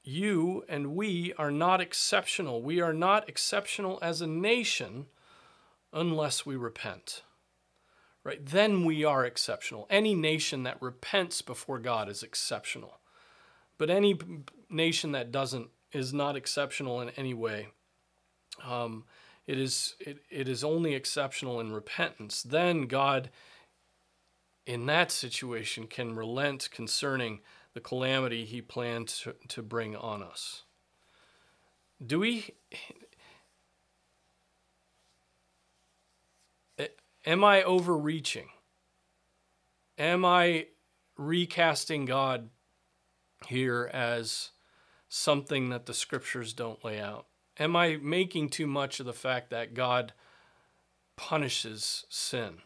You 0.02 0.64
and 0.68 0.94
we 0.94 1.32
are 1.34 1.50
not 1.50 1.80
exceptional. 1.80 2.62
We 2.62 2.80
are 2.80 2.94
not 2.94 3.28
exceptional 3.28 3.98
as 4.00 4.20
a 4.20 4.26
nation 4.26 5.06
unless 5.92 6.46
we 6.46 6.56
repent. 6.56 7.22
Right? 8.22 8.44
Then 8.44 8.84
we 8.84 9.04
are 9.04 9.24
exceptional. 9.24 9.86
Any 9.88 10.14
nation 10.14 10.62
that 10.64 10.80
repents 10.82 11.40
before 11.40 11.78
God 11.78 12.08
is 12.08 12.22
exceptional. 12.22 13.00
But 13.78 13.88
any 13.88 14.18
nation 14.68 15.12
that 15.12 15.32
doesn't 15.32 15.68
is 15.92 16.12
not 16.12 16.36
exceptional 16.36 17.00
in 17.00 17.10
any 17.10 17.34
way. 17.34 17.68
Um, 18.64 19.04
it 19.46 19.58
is 19.58 19.94
it, 19.98 20.18
it 20.30 20.48
is 20.48 20.62
only 20.62 20.94
exceptional 20.94 21.60
in 21.60 21.72
repentance. 21.72 22.42
Then 22.42 22.82
God 22.82 23.30
in 24.66 24.86
that 24.86 25.10
situation 25.10 25.86
can 25.86 26.14
relent 26.14 26.70
concerning 26.70 27.40
the 27.72 27.80
calamity 27.80 28.44
he 28.44 28.60
planned 28.60 29.08
to, 29.08 29.34
to 29.48 29.62
bring 29.62 29.96
on 29.96 30.22
us. 30.22 30.64
Do 32.04 32.20
we. 32.20 32.50
Am 37.26 37.44
I 37.44 37.62
overreaching? 37.62 38.48
Am 39.98 40.24
I 40.24 40.66
recasting 41.16 42.06
God 42.06 42.48
here 43.46 43.90
as 43.92 44.50
something 45.08 45.68
that 45.70 45.86
the 45.86 45.94
scriptures 45.94 46.52
don't 46.52 46.84
lay 46.84 47.00
out? 47.00 47.26
Am 47.58 47.76
I 47.76 47.98
making 48.00 48.48
too 48.48 48.66
much 48.66 49.00
of 49.00 49.06
the 49.06 49.12
fact 49.12 49.50
that 49.50 49.74
God 49.74 50.12
punishes 51.16 52.06
sin? 52.08 52.58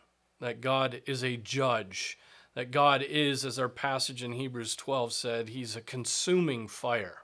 that 0.45 0.61
God 0.61 1.01
is 1.07 1.25
a 1.25 1.39
judge, 1.39 2.19
that 2.55 2.71
God 2.71 3.03
is, 3.03 3.45
as 3.47 3.59
our 3.59 3.69
passage 3.69 4.23
in 4.23 4.33
Hebrews 4.33 4.77
12 4.77 5.13
said, 5.13 5.49
He's 5.49 5.75
a 5.75 5.81
consuming 5.81 6.69
fire. 6.69 7.21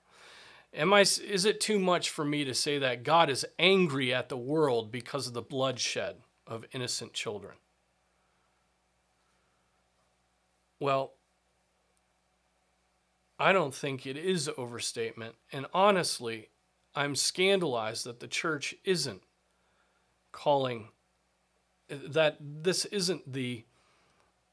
Am 0.72 0.92
I, 0.92 1.00
is 1.00 1.44
it 1.44 1.60
too 1.60 1.78
much 1.78 2.08
for 2.08 2.24
me 2.24 2.44
to 2.44 2.54
say 2.54 2.78
that 2.78 3.02
God 3.02 3.28
is 3.28 3.44
angry 3.58 4.14
at 4.14 4.30
the 4.30 4.38
world 4.38 4.90
because 4.90 5.26
of 5.26 5.34
the 5.34 5.42
bloodshed 5.42 6.16
of 6.50 6.66
innocent 6.72 7.14
children? 7.14 7.54
Well, 10.80 11.12
I 13.38 13.52
don't 13.52 13.74
think 13.74 14.06
it 14.06 14.18
is 14.18 14.50
overstatement. 14.58 15.36
And 15.52 15.66
honestly, 15.72 16.48
I'm 16.94 17.14
scandalized 17.14 18.04
that 18.04 18.20
the 18.20 18.28
church 18.28 18.74
isn't 18.84 19.22
calling 20.32 20.88
that 21.88 22.36
this 22.40 22.84
isn't 22.86 23.32
the 23.32 23.64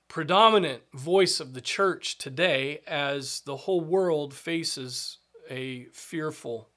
predominant 0.08 0.82
voice 0.94 1.40
of 1.40 1.54
the 1.54 1.62
church 1.62 2.18
today 2.18 2.82
as 2.88 3.42
the 3.42 3.58
whole 3.58 3.82
world 3.82 4.34
faces 4.34 5.18
a 5.50 5.86
fearful 5.92 6.70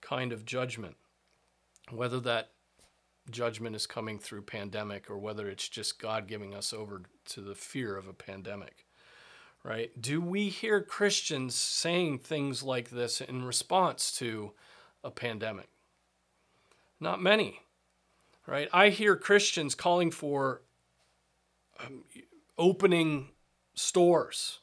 kind 0.00 0.32
of 0.32 0.44
judgment. 0.44 0.96
Whether 1.90 2.20
that 2.20 2.50
judgment 3.30 3.76
is 3.76 3.86
coming 3.86 4.18
through 4.18 4.42
pandemic 4.42 5.10
or 5.10 5.18
whether 5.18 5.48
it's 5.48 5.68
just 5.68 6.00
God 6.00 6.26
giving 6.26 6.54
us 6.54 6.72
over 6.72 7.02
to 7.26 7.40
the 7.40 7.54
fear 7.54 7.96
of 7.96 8.06
a 8.06 8.12
pandemic. 8.12 8.84
Right? 9.64 9.90
Do 10.00 10.20
we 10.20 10.48
hear 10.48 10.80
Christians 10.80 11.54
saying 11.54 12.20
things 12.20 12.62
like 12.62 12.90
this 12.90 13.20
in 13.20 13.44
response 13.44 14.12
to 14.18 14.52
a 15.02 15.10
pandemic? 15.10 15.68
Not 17.00 17.20
many 17.20 17.60
right? 18.48 18.68
I 18.72 18.88
hear 18.88 19.14
Christians 19.14 19.74
calling 19.74 20.10
for 20.10 20.62
um, 21.78 22.04
opening 22.56 23.28
stores. 23.74 24.60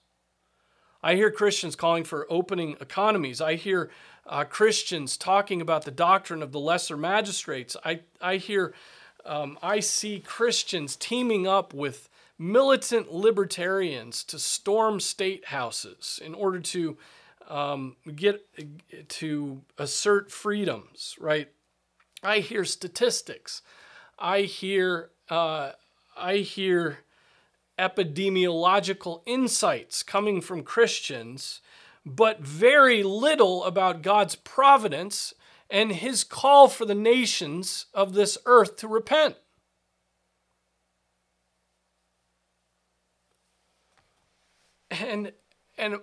I 1.03 1.15
hear 1.15 1.29
Christians 1.29 1.75
calling 1.75 2.03
for 2.03 2.25
opening 2.29 2.75
economies. 2.81 3.39
I 3.39 3.55
hear 3.55 3.91
uh, 4.27 4.43
Christians 4.43 5.17
talking 5.17 5.61
about 5.61 5.85
the 5.85 5.91
doctrine 5.91 6.41
of 6.41 6.51
the 6.51 6.59
lesser 6.59 6.97
magistrates. 6.97 7.75
I, 7.85 8.01
I 8.21 8.37
hear, 8.37 8.73
um, 9.25 9.57
I 9.61 9.79
see 9.79 10.19
Christians 10.19 10.95
teaming 10.95 11.47
up 11.47 11.73
with 11.73 12.09
militant 12.37 13.13
libertarians 13.13 14.23
to 14.25 14.39
storm 14.39 14.99
state 14.99 15.45
houses 15.45 16.19
in 16.23 16.33
order 16.33 16.59
to 16.59 16.97
um, 17.47 17.95
get 18.15 18.45
to 19.07 19.61
assert 19.77 20.31
freedoms, 20.31 21.15
right? 21.19 21.49
I 22.23 22.39
hear 22.39 22.65
statistics. 22.65 23.61
I 24.17 24.41
hear 24.41 25.11
uh, 25.29 25.71
I 26.17 26.37
hear 26.37 26.99
epidemiological 27.77 29.21
insights 29.25 30.01
coming 30.01 30.39
from 30.41 30.63
Christians, 30.63 31.61
but 32.05 32.41
very 32.41 33.01
little 33.03 33.63
about 33.63 34.01
God's 34.01 34.35
providence 34.35 35.33
and 35.69 35.91
his 35.91 36.23
call 36.23 36.67
for 36.67 36.85
the 36.85 36.95
nations 36.95 37.87
of 37.93 38.13
this 38.13 38.37
earth 38.45 38.77
to 38.77 38.87
repent. 38.87 39.35
And 44.91 45.33
and 45.77 45.97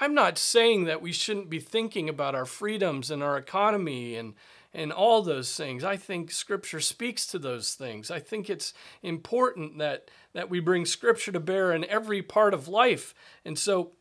I'm 0.00 0.14
not 0.14 0.38
saying 0.38 0.84
that 0.84 1.02
we 1.02 1.12
shouldn't 1.12 1.50
be 1.50 1.58
thinking 1.58 2.08
about 2.08 2.34
our 2.34 2.44
freedoms 2.44 3.10
and 3.10 3.22
our 3.22 3.36
economy 3.36 4.16
and 4.16 4.34
and 4.72 4.92
all 4.92 5.22
those 5.22 5.56
things. 5.56 5.82
I 5.82 5.96
think 5.96 6.30
scripture 6.30 6.80
speaks 6.80 7.26
to 7.28 7.38
those 7.38 7.74
things. 7.74 8.10
I 8.10 8.20
think 8.20 8.50
it's 8.50 8.74
important 9.02 9.78
that 9.78 10.10
that 10.34 10.50
we 10.50 10.60
bring 10.60 10.84
scripture 10.84 11.32
to 11.32 11.40
bear 11.40 11.72
in 11.72 11.84
every 11.86 12.22
part 12.22 12.54
of 12.54 12.68
life. 12.68 13.14
And 13.44 13.58
so 13.58 13.92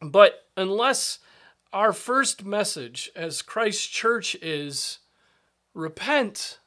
but 0.00 0.46
unless 0.56 1.18
our 1.72 1.92
first 1.92 2.44
message 2.44 3.10
as 3.14 3.42
Christ 3.42 3.90
church 3.92 4.34
is 4.42 4.98
repent, 5.74 6.58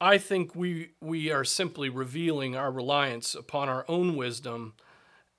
I 0.00 0.16
think 0.16 0.54
we 0.54 0.92
we 1.00 1.30
are 1.30 1.44
simply 1.44 1.88
revealing 1.88 2.56
our 2.56 2.70
reliance 2.70 3.34
upon 3.34 3.68
our 3.68 3.84
own 3.88 4.16
wisdom 4.16 4.74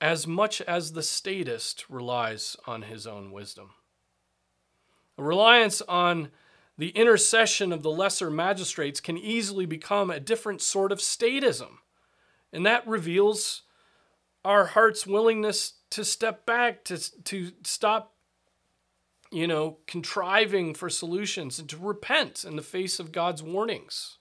as 0.00 0.26
much 0.26 0.60
as 0.62 0.92
the 0.92 1.02
statist 1.02 1.88
relies 1.88 2.56
on 2.66 2.82
his 2.82 3.06
own 3.06 3.32
wisdom. 3.32 3.70
A 5.18 5.22
reliance 5.22 5.80
on 5.82 6.30
the 6.78 6.90
intercession 6.90 7.72
of 7.72 7.82
the 7.82 7.90
lesser 7.90 8.30
magistrates 8.30 9.00
can 9.00 9.18
easily 9.18 9.66
become 9.66 10.10
a 10.10 10.20
different 10.20 10.60
sort 10.60 10.90
of 10.90 10.98
statism, 10.98 11.78
and 12.52 12.64
that 12.64 12.86
reveals 12.86 13.62
our 14.44 14.66
heart's 14.66 15.06
willingness 15.06 15.74
to 15.90 16.04
step 16.04 16.46
back, 16.46 16.84
to, 16.84 17.22
to 17.24 17.52
stop, 17.64 18.14
you 19.30 19.46
know, 19.46 19.78
contriving 19.86 20.74
for 20.74 20.90
solutions, 20.90 21.58
and 21.58 21.68
to 21.68 21.76
repent 21.76 22.44
in 22.44 22.56
the 22.56 22.62
face 22.62 22.98
of 22.98 23.12
God's 23.12 23.42
warnings 23.42 24.18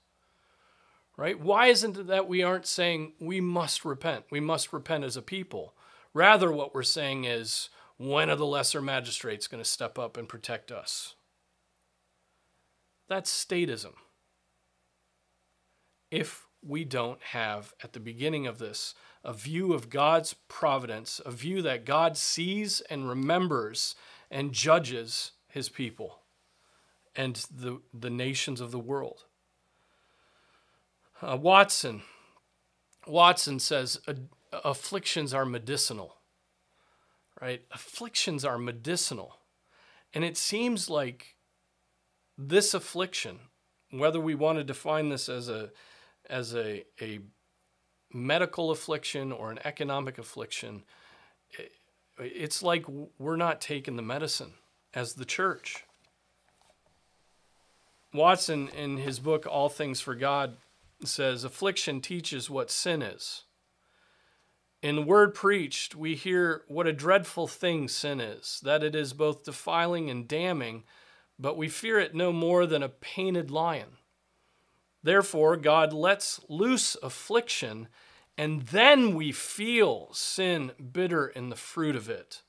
right? 1.21 1.39
Why 1.39 1.67
isn't 1.67 1.97
it 1.99 2.07
that 2.07 2.27
we 2.27 2.41
aren't 2.41 2.65
saying 2.65 3.13
we 3.19 3.39
must 3.41 3.85
repent? 3.85 4.25
We 4.31 4.39
must 4.39 4.73
repent 4.73 5.03
as 5.03 5.15
a 5.15 5.21
people. 5.21 5.75
Rather, 6.15 6.51
what 6.51 6.73
we're 6.73 6.81
saying 6.81 7.25
is, 7.25 7.69
when 7.97 8.31
are 8.31 8.35
the 8.35 8.45
lesser 8.45 8.81
magistrates 8.81 9.47
going 9.47 9.63
to 9.63 9.69
step 9.69 9.99
up 9.99 10.17
and 10.17 10.27
protect 10.27 10.71
us? 10.71 11.13
That's 13.07 13.31
statism. 13.31 13.93
If 16.09 16.47
we 16.65 16.83
don't 16.83 17.21
have, 17.21 17.73
at 17.83 17.93
the 17.93 17.99
beginning 17.99 18.47
of 18.47 18.59
this, 18.59 18.93
a 19.23 19.33
view 19.33 19.73
of 19.73 19.89
God's 19.89 20.35
providence, 20.47 21.21
a 21.25 21.31
view 21.31 21.61
that 21.61 21.85
God 21.85 22.17
sees 22.17 22.81
and 22.81 23.07
remembers 23.07 23.95
and 24.29 24.51
judges 24.51 25.31
his 25.47 25.69
people 25.69 26.19
and 27.15 27.35
the, 27.53 27.81
the 27.93 28.09
nations 28.09 28.61
of 28.61 28.71
the 28.71 28.79
world. 28.79 29.25
Uh, 31.21 31.37
Watson, 31.37 32.01
Watson 33.05 33.59
says 33.59 33.99
afflictions 34.51 35.33
are 35.33 35.45
medicinal, 35.45 36.15
right? 37.39 37.63
Afflictions 37.71 38.43
are 38.45 38.57
medicinal. 38.57 39.37
And 40.13 40.23
it 40.23 40.37
seems 40.37 40.89
like 40.89 41.35
this 42.37 42.73
affliction, 42.73 43.39
whether 43.91 44.19
we 44.19 44.35
want 44.35 44.57
to 44.57 44.63
define 44.63 45.09
this 45.09 45.29
as 45.29 45.47
a 45.47 45.69
as 46.31 46.55
a, 46.55 46.85
a 47.01 47.19
medical 48.13 48.71
affliction 48.71 49.31
or 49.31 49.51
an 49.51 49.59
economic 49.63 50.17
affliction, 50.17 50.83
it's 52.17 52.63
like 52.63 52.85
we're 53.19 53.35
not 53.35 53.61
taking 53.61 53.97
the 53.97 54.01
medicine 54.01 54.53
as 54.93 55.13
the 55.13 55.25
church. 55.25 55.83
Watson, 58.13 58.69
in 58.69 58.97
his 58.97 59.19
book 59.19 59.45
All 59.45 59.69
Things 59.69 60.01
for 60.01 60.15
Good, 60.15 60.55
says 61.03 61.43
affliction 61.43 62.01
teaches 62.01 62.49
what 62.49 62.71
sin 62.71 63.01
is. 63.01 63.43
In 64.81 64.95
the 64.95 65.01
word 65.01 65.35
preached, 65.35 65.95
we 65.95 66.15
hear 66.15 66.63
what 66.67 66.87
a 66.87 66.93
dreadful 66.93 67.47
thing 67.47 67.87
sin 67.87 68.19
is, 68.19 68.59
that 68.63 68.83
it 68.83 68.95
is 68.95 69.13
both 69.13 69.43
defiling 69.43 70.09
and 70.09 70.27
damning, 70.27 70.83
but 71.37 71.57
we 71.57 71.69
fear 71.69 71.99
it 71.99 72.15
no 72.15 72.33
more 72.33 72.65
than 72.65 72.81
a 72.81 72.89
painted 72.89 73.51
lion. 73.51 73.97
Therefore, 75.03 75.57
God 75.57 75.93
lets 75.93 76.39
loose 76.47 76.95
affliction, 77.01 77.87
and 78.37 78.63
then 78.63 79.15
we 79.15 79.31
feel 79.31 80.09
sin 80.13 80.71
bitter 80.91 81.27
in 81.27 81.49
the 81.49 81.55
fruit 81.55 81.95
of 81.95 82.09
it. 82.09 82.43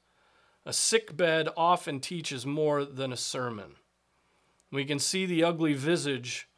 A 0.64 0.72
sick 0.72 1.16
bed 1.16 1.48
often 1.56 1.98
teaches 1.98 2.46
more 2.46 2.84
than 2.84 3.12
a 3.12 3.16
sermon. 3.16 3.76
We 4.70 4.84
can 4.84 4.98
see 4.98 5.26
the 5.26 5.44
ugly 5.44 5.74
visage 5.74 6.48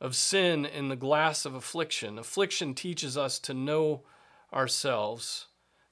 of 0.00 0.16
sin 0.16 0.64
in 0.64 0.88
the 0.88 0.96
glass 0.96 1.44
of 1.44 1.54
affliction. 1.54 2.18
Affliction 2.18 2.74
teaches 2.74 3.16
us 3.16 3.38
to 3.40 3.54
know 3.54 4.02
ourselves. 4.52 5.46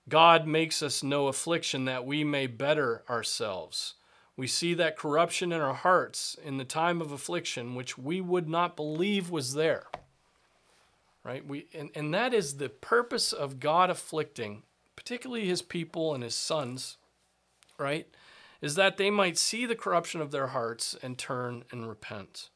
God 0.08 0.46
makes 0.46 0.82
us 0.82 1.02
know 1.02 1.28
affliction 1.28 1.84
that 1.84 2.04
we 2.04 2.24
may 2.24 2.46
better 2.46 3.04
ourselves. 3.08 3.94
We 4.40 4.46
see 4.46 4.72
that 4.72 4.96
corruption 4.96 5.52
in 5.52 5.60
our 5.60 5.74
hearts 5.74 6.34
in 6.42 6.56
the 6.56 6.64
time 6.64 7.02
of 7.02 7.12
affliction, 7.12 7.74
which 7.74 7.98
we 7.98 8.22
would 8.22 8.48
not 8.48 8.74
believe 8.74 9.28
was 9.28 9.52
there. 9.52 9.88
Right? 11.22 11.46
We, 11.46 11.66
and, 11.74 11.90
and 11.94 12.14
that 12.14 12.32
is 12.32 12.56
the 12.56 12.70
purpose 12.70 13.34
of 13.34 13.60
God 13.60 13.90
afflicting, 13.90 14.62
particularly 14.96 15.44
his 15.44 15.60
people 15.60 16.14
and 16.14 16.24
his 16.24 16.34
sons, 16.34 16.96
right? 17.76 18.08
Is 18.62 18.76
that 18.76 18.96
they 18.96 19.10
might 19.10 19.36
see 19.36 19.66
the 19.66 19.76
corruption 19.76 20.22
of 20.22 20.30
their 20.30 20.46
hearts 20.46 20.96
and 21.02 21.18
turn 21.18 21.64
and 21.70 21.86
repent. 21.86 22.48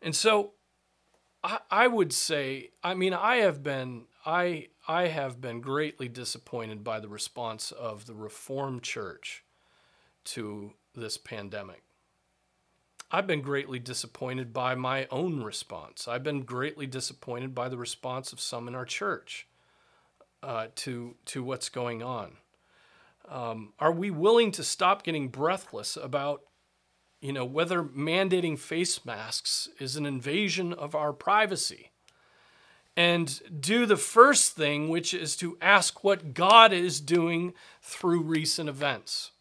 And 0.00 0.14
so 0.14 0.52
I, 1.42 1.58
I 1.68 1.88
would 1.88 2.12
say, 2.12 2.70
I 2.84 2.94
mean, 2.94 3.12
I 3.12 3.38
have 3.38 3.64
been 3.64 4.04
I 4.24 4.68
I 4.86 5.08
have 5.08 5.40
been 5.40 5.60
greatly 5.60 6.06
disappointed 6.06 6.84
by 6.84 7.00
the 7.00 7.08
response 7.08 7.72
of 7.72 8.06
the 8.06 8.14
Reformed 8.14 8.84
Church 8.84 9.42
to 10.26 10.72
this 10.94 11.16
pandemic. 11.16 11.82
I've 13.10 13.26
been 13.26 13.42
greatly 13.42 13.78
disappointed 13.78 14.52
by 14.52 14.74
my 14.74 15.06
own 15.10 15.42
response. 15.42 16.08
I've 16.08 16.24
been 16.24 16.42
greatly 16.42 16.86
disappointed 16.86 17.54
by 17.54 17.68
the 17.68 17.76
response 17.76 18.32
of 18.32 18.40
some 18.40 18.66
in 18.66 18.74
our 18.74 18.84
church 18.84 19.46
uh, 20.42 20.68
to 20.76 21.16
to 21.26 21.44
what's 21.44 21.68
going 21.68 22.02
on. 22.02 22.32
Um, 23.28 23.72
are 23.78 23.92
we 23.92 24.10
willing 24.10 24.52
to 24.52 24.64
stop 24.64 25.02
getting 25.02 25.28
breathless 25.28 25.96
about, 25.96 26.42
you 27.20 27.32
know, 27.32 27.44
whether 27.44 27.82
mandating 27.82 28.58
face 28.58 29.04
masks 29.04 29.68
is 29.80 29.96
an 29.96 30.06
invasion 30.06 30.72
of 30.72 30.94
our 30.94 31.12
privacy? 31.12 31.90
and 32.96 33.42
do 33.60 33.84
the 33.84 33.96
first 33.96 34.56
thing, 34.56 34.88
which 34.88 35.12
is 35.12 35.36
to 35.36 35.58
ask 35.60 36.02
what 36.02 36.32
God 36.32 36.72
is 36.72 37.00
doing 37.00 37.52
through 37.82 38.22
recent 38.22 38.68
events. 38.68 39.32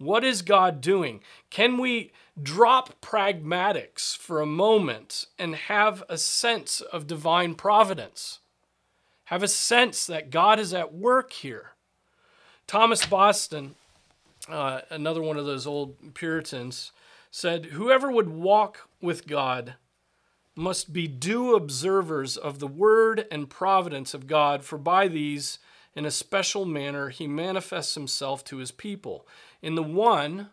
What 0.00 0.24
is 0.24 0.40
God 0.40 0.80
doing? 0.80 1.20
Can 1.50 1.76
we 1.76 2.10
drop 2.42 3.02
pragmatics 3.02 4.16
for 4.16 4.40
a 4.40 4.46
moment 4.46 5.26
and 5.38 5.54
have 5.54 6.02
a 6.08 6.16
sense 6.16 6.80
of 6.80 7.06
divine 7.06 7.54
providence? 7.54 8.38
Have 9.24 9.42
a 9.42 9.48
sense 9.48 10.06
that 10.06 10.30
God 10.30 10.58
is 10.58 10.72
at 10.72 10.94
work 10.94 11.34
here. 11.34 11.72
Thomas 12.66 13.04
Boston, 13.04 13.74
uh, 14.48 14.80
another 14.88 15.20
one 15.20 15.36
of 15.36 15.44
those 15.44 15.66
old 15.66 16.14
Puritans, 16.14 16.92
said, 17.30 17.66
Whoever 17.66 18.10
would 18.10 18.30
walk 18.30 18.88
with 19.02 19.26
God 19.26 19.74
must 20.56 20.94
be 20.94 21.08
due 21.08 21.54
observers 21.54 22.38
of 22.38 22.58
the 22.58 22.66
word 22.66 23.26
and 23.30 23.50
providence 23.50 24.14
of 24.14 24.26
God, 24.26 24.64
for 24.64 24.78
by 24.78 25.08
these, 25.08 25.58
in 25.94 26.06
a 26.06 26.10
special 26.10 26.64
manner, 26.64 27.10
he 27.10 27.26
manifests 27.26 27.94
himself 27.94 28.42
to 28.44 28.56
his 28.56 28.70
people. 28.70 29.26
In 29.62 29.74
the 29.74 29.82
one, 29.82 30.50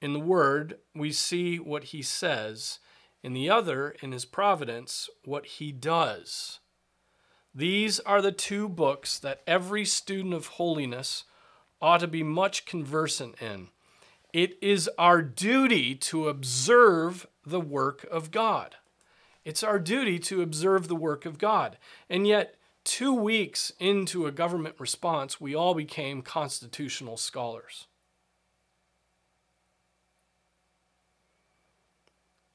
in 0.00 0.12
the 0.12 0.20
word, 0.20 0.78
we 0.94 1.12
see 1.12 1.58
what 1.58 1.84
he 1.84 2.02
says, 2.02 2.78
in 3.22 3.32
the 3.32 3.50
other, 3.50 3.94
in 4.00 4.12
his 4.12 4.24
providence, 4.24 5.10
what 5.24 5.46
he 5.46 5.72
does. 5.72 6.60
These 7.54 8.00
are 8.00 8.22
the 8.22 8.32
two 8.32 8.68
books 8.68 9.18
that 9.18 9.42
every 9.46 9.84
student 9.84 10.34
of 10.34 10.46
holiness 10.46 11.24
ought 11.82 12.00
to 12.00 12.06
be 12.06 12.22
much 12.22 12.64
conversant 12.64 13.40
in. 13.42 13.68
It 14.32 14.56
is 14.62 14.88
our 14.96 15.22
duty 15.22 15.96
to 15.96 16.28
observe 16.28 17.26
the 17.44 17.60
work 17.60 18.04
of 18.10 18.30
God. 18.30 18.76
It's 19.44 19.64
our 19.64 19.78
duty 19.78 20.18
to 20.20 20.42
observe 20.42 20.86
the 20.86 20.94
work 20.94 21.26
of 21.26 21.38
God. 21.38 21.78
And 22.08 22.26
yet, 22.26 22.54
two 22.84 23.12
weeks 23.12 23.72
into 23.80 24.26
a 24.26 24.32
government 24.32 24.76
response, 24.78 25.40
we 25.40 25.54
all 25.54 25.74
became 25.74 26.22
constitutional 26.22 27.16
scholars. 27.16 27.86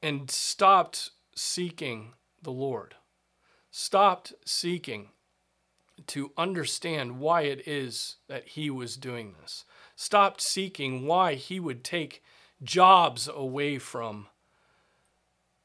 And 0.05 0.29
stopped 0.29 1.09
seeking 1.35 2.13
the 2.39 2.51
Lord, 2.51 2.93
stopped 3.71 4.33
seeking 4.45 5.09
to 6.05 6.31
understand 6.37 7.17
why 7.17 7.41
it 7.41 7.67
is 7.67 8.17
that 8.27 8.49
he 8.49 8.69
was 8.69 8.97
doing 8.97 9.33
this, 9.41 9.65
stopped 9.95 10.41
seeking 10.41 11.07
why 11.07 11.33
he 11.33 11.59
would 11.59 11.83
take 11.83 12.21
jobs 12.61 13.27
away 13.27 13.79
from 13.79 14.27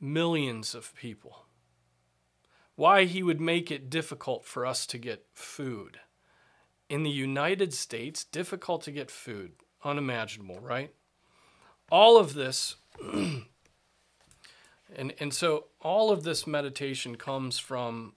millions 0.01 0.74
of 0.74 0.95
people, 0.95 1.45
why 2.76 3.05
he 3.05 3.22
would 3.22 3.43
make 3.43 3.70
it 3.70 3.91
difficult 3.91 4.47
for 4.47 4.64
us 4.64 4.86
to 4.86 4.97
get 4.97 5.26
food. 5.34 6.01
In 6.88 7.03
the 7.03 7.11
United 7.11 7.74
States, 7.74 8.24
difficult 8.24 8.84
to 8.84 8.91
get 8.91 9.11
food, 9.11 9.53
unimaginable, 9.84 10.61
right? 10.61 10.95
All 11.91 12.16
of 12.16 12.32
this 12.32 12.76
And, 14.97 15.14
and 15.20 15.32
so 15.32 15.66
all 15.80 16.11
of 16.11 16.22
this 16.22 16.47
meditation 16.47 17.16
comes 17.16 17.59
from 17.59 18.14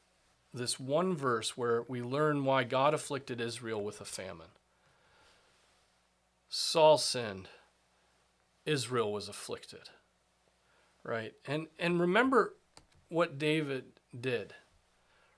this 0.54 0.80
one 0.80 1.16
verse 1.16 1.58
where 1.58 1.84
we 1.88 2.02
learn 2.02 2.46
why 2.46 2.64
God 2.64 2.94
afflicted 2.94 3.42
Israel 3.42 3.84
with 3.84 4.00
a 4.02 4.06
famine. 4.06 4.48
Saul 6.50 6.98
sinned, 6.98 7.48
Israel 8.66 9.12
was 9.12 9.28
afflicted. 9.28 9.90
Right? 11.04 11.34
And 11.46 11.68
and 11.80 12.00
remember 12.00 12.54
what 13.10 13.38
David 13.38 13.86
did. 14.18 14.54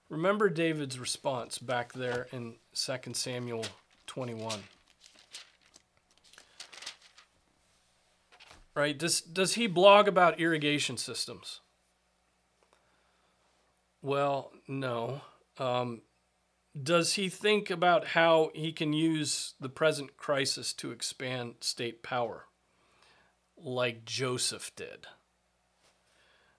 Remember 0.09 0.49
David's 0.49 0.99
response 0.99 1.57
back 1.57 1.93
there 1.93 2.27
in 2.31 2.55
2 2.73 3.13
Samuel 3.13 3.65
21. 4.05 4.59
Right? 8.75 8.97
Does 8.97 9.21
does 9.21 9.53
he 9.53 9.67
blog 9.67 10.07
about 10.07 10.39
irrigation 10.39 10.97
systems? 10.97 11.61
Well, 14.01 14.51
no. 14.67 15.21
Um, 15.57 16.01
does 16.81 17.13
he 17.13 17.29
think 17.29 17.69
about 17.69 18.07
how 18.07 18.51
he 18.53 18.71
can 18.71 18.93
use 18.93 19.53
the 19.59 19.69
present 19.69 20.17
crisis 20.17 20.73
to 20.73 20.91
expand 20.91 21.55
state 21.61 22.03
power, 22.03 22.45
like 23.57 24.05
Joseph 24.05 24.71
did? 24.75 25.07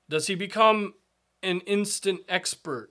Does 0.08 0.26
he 0.26 0.34
become 0.34 0.94
an 1.42 1.60
instant 1.60 2.20
expert 2.28 2.90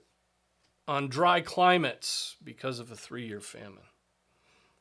on 0.86 1.08
dry 1.08 1.40
climates 1.40 2.36
because 2.42 2.78
of 2.78 2.90
a 2.90 2.96
three 2.96 3.26
year 3.26 3.40
famine? 3.40 3.88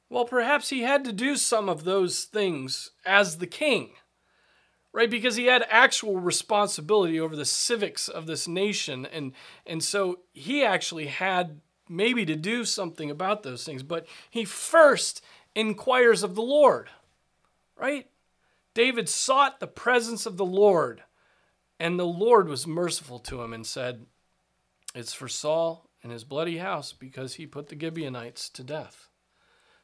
Well, 0.08 0.26
perhaps 0.26 0.70
he 0.70 0.84
had 0.84 1.04
to 1.06 1.12
do 1.12 1.36
some 1.36 1.68
of 1.68 1.84
those 1.84 2.26
things 2.26 2.92
as 3.06 3.40
the 3.40 3.48
king 3.48 3.96
right? 4.96 5.12
Because 5.12 5.36
he 5.36 5.48
had 5.48 5.66
actual 5.70 6.22
responsibility 6.22 7.20
over 7.20 7.36
the 7.36 7.44
civics 7.44 8.08
of 8.08 8.28
this 8.28 8.48
nation. 8.48 9.06
And, 9.06 9.34
and 9.68 9.84
so 9.84 10.20
he 10.32 10.64
actually 10.64 11.08
had 11.08 11.60
maybe 11.90 12.26
to 12.26 12.38
do 12.38 12.64
something 12.64 13.12
about 13.12 13.44
those 13.44 13.66
things. 13.66 13.84
But 13.84 14.08
he 14.30 14.46
first 14.46 15.22
inquires 15.54 16.24
of 16.24 16.36
the 16.36 16.42
Lord, 16.42 16.90
right? 17.78 18.08
David 18.74 19.10
sought 19.10 19.60
the 19.60 19.68
presence 19.68 20.26
of 20.26 20.38
the 20.38 20.46
Lord, 20.46 21.04
and 21.78 22.00
the 22.00 22.08
Lord 22.08 22.48
was 22.48 22.66
merciful 22.66 23.20
to 23.20 23.42
him 23.42 23.52
and 23.52 23.68
said, 23.68 24.06
It's 24.96 25.14
for 25.14 25.28
Saul 25.28 25.90
and 26.04 26.12
his 26.14 26.24
bloody 26.24 26.60
house 26.60 26.94
because 26.94 27.34
he 27.34 27.46
put 27.46 27.68
the 27.68 27.78
Gibeonites 27.78 28.48
to 28.52 28.64
death. 28.64 29.10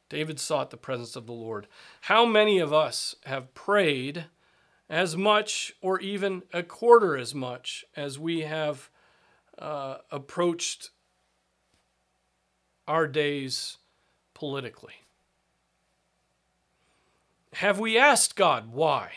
David 0.08 0.40
sought 0.40 0.70
the 0.70 0.78
presence 0.78 1.16
of 1.16 1.26
the 1.26 1.32
Lord. 1.32 1.66
How 2.02 2.24
many 2.24 2.58
of 2.60 2.72
us 2.72 3.14
have 3.26 3.52
prayed? 3.52 4.24
As 4.88 5.16
much 5.16 5.74
or 5.80 6.00
even 6.00 6.42
a 6.52 6.62
quarter 6.62 7.16
as 7.16 7.34
much 7.34 7.84
as 7.96 8.18
we 8.18 8.40
have 8.40 8.90
uh, 9.58 9.98
approached 10.10 10.90
our 12.86 13.06
days 13.06 13.78
politically? 14.34 14.94
Have 17.54 17.78
we 17.78 17.98
asked 17.98 18.36
God 18.36 18.72
why? 18.72 19.12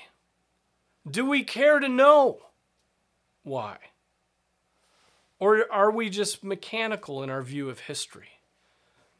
Do 1.09 1.25
we 1.25 1.43
care 1.43 1.79
to 1.79 1.87
know 1.87 2.39
why? 3.43 3.77
Or 5.39 5.71
are 5.71 5.91
we 5.91 6.09
just 6.09 6.43
mechanical 6.43 7.21
in 7.21 7.29
our 7.29 7.41
view 7.41 7.69
of 7.69 7.81
history? 7.81 8.39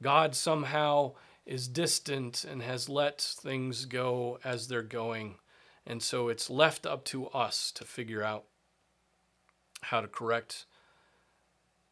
God 0.01 0.35
somehow 0.35 1.13
is 1.45 1.67
distant 1.67 2.43
and 2.43 2.61
has 2.61 2.89
let 2.89 3.21
things 3.21 3.85
go 3.85 4.39
as 4.43 4.67
they're 4.67 4.81
going 4.81 5.35
and 5.86 6.01
so 6.01 6.29
it's 6.29 6.49
left 6.49 6.86
up 6.86 7.05
to 7.05 7.27
us 7.27 7.71
to 7.71 7.83
figure 7.86 8.23
out 8.23 8.45
how 9.81 10.01
to 10.01 10.07
correct 10.07 10.65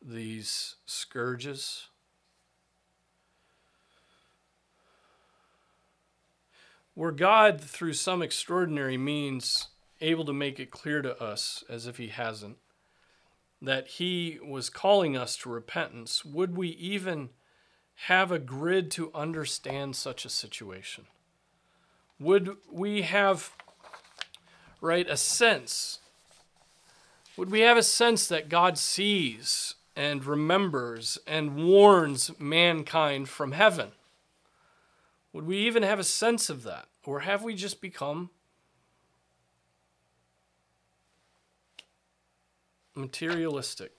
these 0.02 0.76
scourges. 0.86 1.88
Were 6.96 7.12
God, 7.12 7.60
through 7.60 7.94
some 7.94 8.22
extraordinary 8.22 8.98
means, 8.98 9.68
able 10.02 10.26
to 10.26 10.34
make 10.34 10.60
it 10.60 10.70
clear 10.70 11.02
to 11.02 11.20
us, 11.22 11.64
as 11.70 11.88
if 11.88 11.98
He 11.98 12.10
hasn't, 12.10 12.58
that 13.62 13.88
He 13.88 14.40
was 14.44 14.70
calling 14.70 15.16
us 15.16 15.38
to 15.38 15.50
repentance, 15.50 16.26
would 16.26 16.56
we 16.58 16.70
even 16.70 17.30
have 18.08 18.32
a 18.32 18.40
grid 18.40 18.92
to 18.92 19.12
understand 19.14 19.96
such 19.96 20.26
a 20.26 20.30
situation? 20.30 21.06
Would 22.20 22.58
we 22.72 23.04
have 23.04 23.54
right, 24.84 25.10
a 25.10 25.16
sense? 25.16 26.00
Would 27.38 27.50
we 27.50 27.62
have 27.62 27.78
a 27.78 27.84
sense 27.84 28.28
that 28.28 28.50
God 28.50 28.78
sees 28.78 29.76
and 29.96 30.26
remembers 30.26 31.18
and 31.26 31.56
warns 31.56 32.38
mankind 32.38 33.30
from 33.30 33.54
heaven? 33.54 33.92
Would 35.32 35.48
we 35.48 35.58
even 35.60 35.84
have 35.84 36.00
a 36.00 36.04
sense 36.04 36.50
of 36.50 36.64
that? 36.64 36.88
Or 37.06 37.22
have 37.22 37.44
we 37.44 37.56
just 37.56 37.82
become 37.82 38.30
materialistic? 42.94 43.94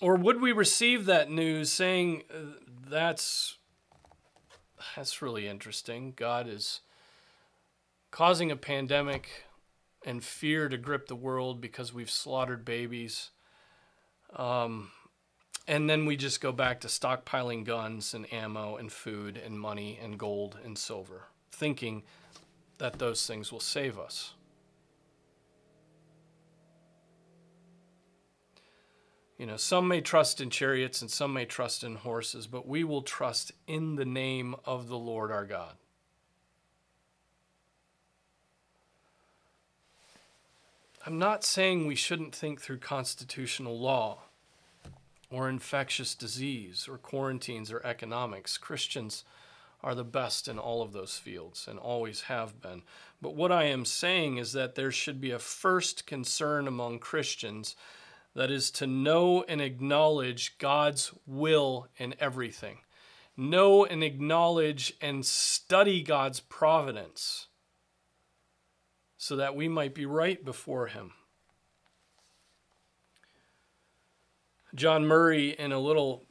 Or 0.00 0.16
would 0.16 0.40
we 0.40 0.52
receive 0.52 1.06
that 1.06 1.30
news 1.30 1.72
saying, 1.72 2.24
uh, 2.30 2.58
that's 2.86 3.56
that's 4.96 5.22
really 5.22 5.46
interesting. 5.46 6.12
God 6.16 6.48
is 6.48 6.80
causing 8.10 8.50
a 8.50 8.56
pandemic 8.56 9.44
and 10.04 10.22
fear 10.22 10.68
to 10.68 10.76
grip 10.76 11.06
the 11.06 11.16
world 11.16 11.60
because 11.60 11.92
we've 11.92 12.10
slaughtered 12.10 12.64
babies. 12.64 13.30
Um, 14.34 14.90
and 15.66 15.88
then 15.88 16.06
we 16.06 16.16
just 16.16 16.40
go 16.40 16.52
back 16.52 16.80
to 16.80 16.88
stockpiling 16.88 17.64
guns 17.64 18.14
and 18.14 18.32
ammo 18.32 18.76
and 18.76 18.92
food 18.92 19.36
and 19.36 19.58
money 19.58 19.98
and 20.02 20.18
gold 20.18 20.58
and 20.64 20.76
silver, 20.76 21.24
thinking 21.50 22.02
that 22.78 22.98
those 22.98 23.26
things 23.26 23.52
will 23.52 23.60
save 23.60 23.98
us. 23.98 24.34
You 29.42 29.48
know, 29.48 29.56
some 29.56 29.88
may 29.88 30.00
trust 30.00 30.40
in 30.40 30.50
chariots 30.50 31.02
and 31.02 31.10
some 31.10 31.32
may 31.32 31.46
trust 31.46 31.82
in 31.82 31.96
horses, 31.96 32.46
but 32.46 32.64
we 32.64 32.84
will 32.84 33.02
trust 33.02 33.50
in 33.66 33.96
the 33.96 34.04
name 34.04 34.54
of 34.64 34.86
the 34.86 34.96
Lord 34.96 35.32
our 35.32 35.44
God. 35.44 35.74
I'm 41.04 41.18
not 41.18 41.42
saying 41.42 41.88
we 41.88 41.96
shouldn't 41.96 42.32
think 42.32 42.60
through 42.60 42.78
constitutional 42.78 43.76
law 43.76 44.20
or 45.28 45.48
infectious 45.48 46.14
disease 46.14 46.86
or 46.88 46.96
quarantines 46.96 47.72
or 47.72 47.84
economics. 47.84 48.56
Christians 48.56 49.24
are 49.82 49.96
the 49.96 50.04
best 50.04 50.46
in 50.46 50.56
all 50.56 50.82
of 50.82 50.92
those 50.92 51.16
fields 51.16 51.66
and 51.68 51.80
always 51.80 52.20
have 52.20 52.62
been. 52.62 52.82
But 53.20 53.34
what 53.34 53.50
I 53.50 53.64
am 53.64 53.86
saying 53.86 54.36
is 54.36 54.52
that 54.52 54.76
there 54.76 54.92
should 54.92 55.20
be 55.20 55.32
a 55.32 55.40
first 55.40 56.06
concern 56.06 56.68
among 56.68 57.00
Christians 57.00 57.74
that 58.34 58.50
is 58.50 58.70
to 58.72 58.86
know 58.86 59.44
and 59.48 59.60
acknowledge 59.60 60.58
God's 60.58 61.12
will 61.26 61.88
in 61.96 62.14
everything. 62.18 62.78
Know 63.36 63.84
and 63.84 64.02
acknowledge 64.02 64.94
and 65.00 65.24
study 65.24 66.02
God's 66.02 66.40
providence 66.40 67.48
so 69.16 69.36
that 69.36 69.54
we 69.54 69.68
might 69.68 69.94
be 69.94 70.06
right 70.06 70.44
before 70.44 70.88
Him. 70.88 71.12
John 74.74 75.06
Murray, 75.06 75.50
in 75.50 75.72
a 75.72 75.78
little 75.78 76.24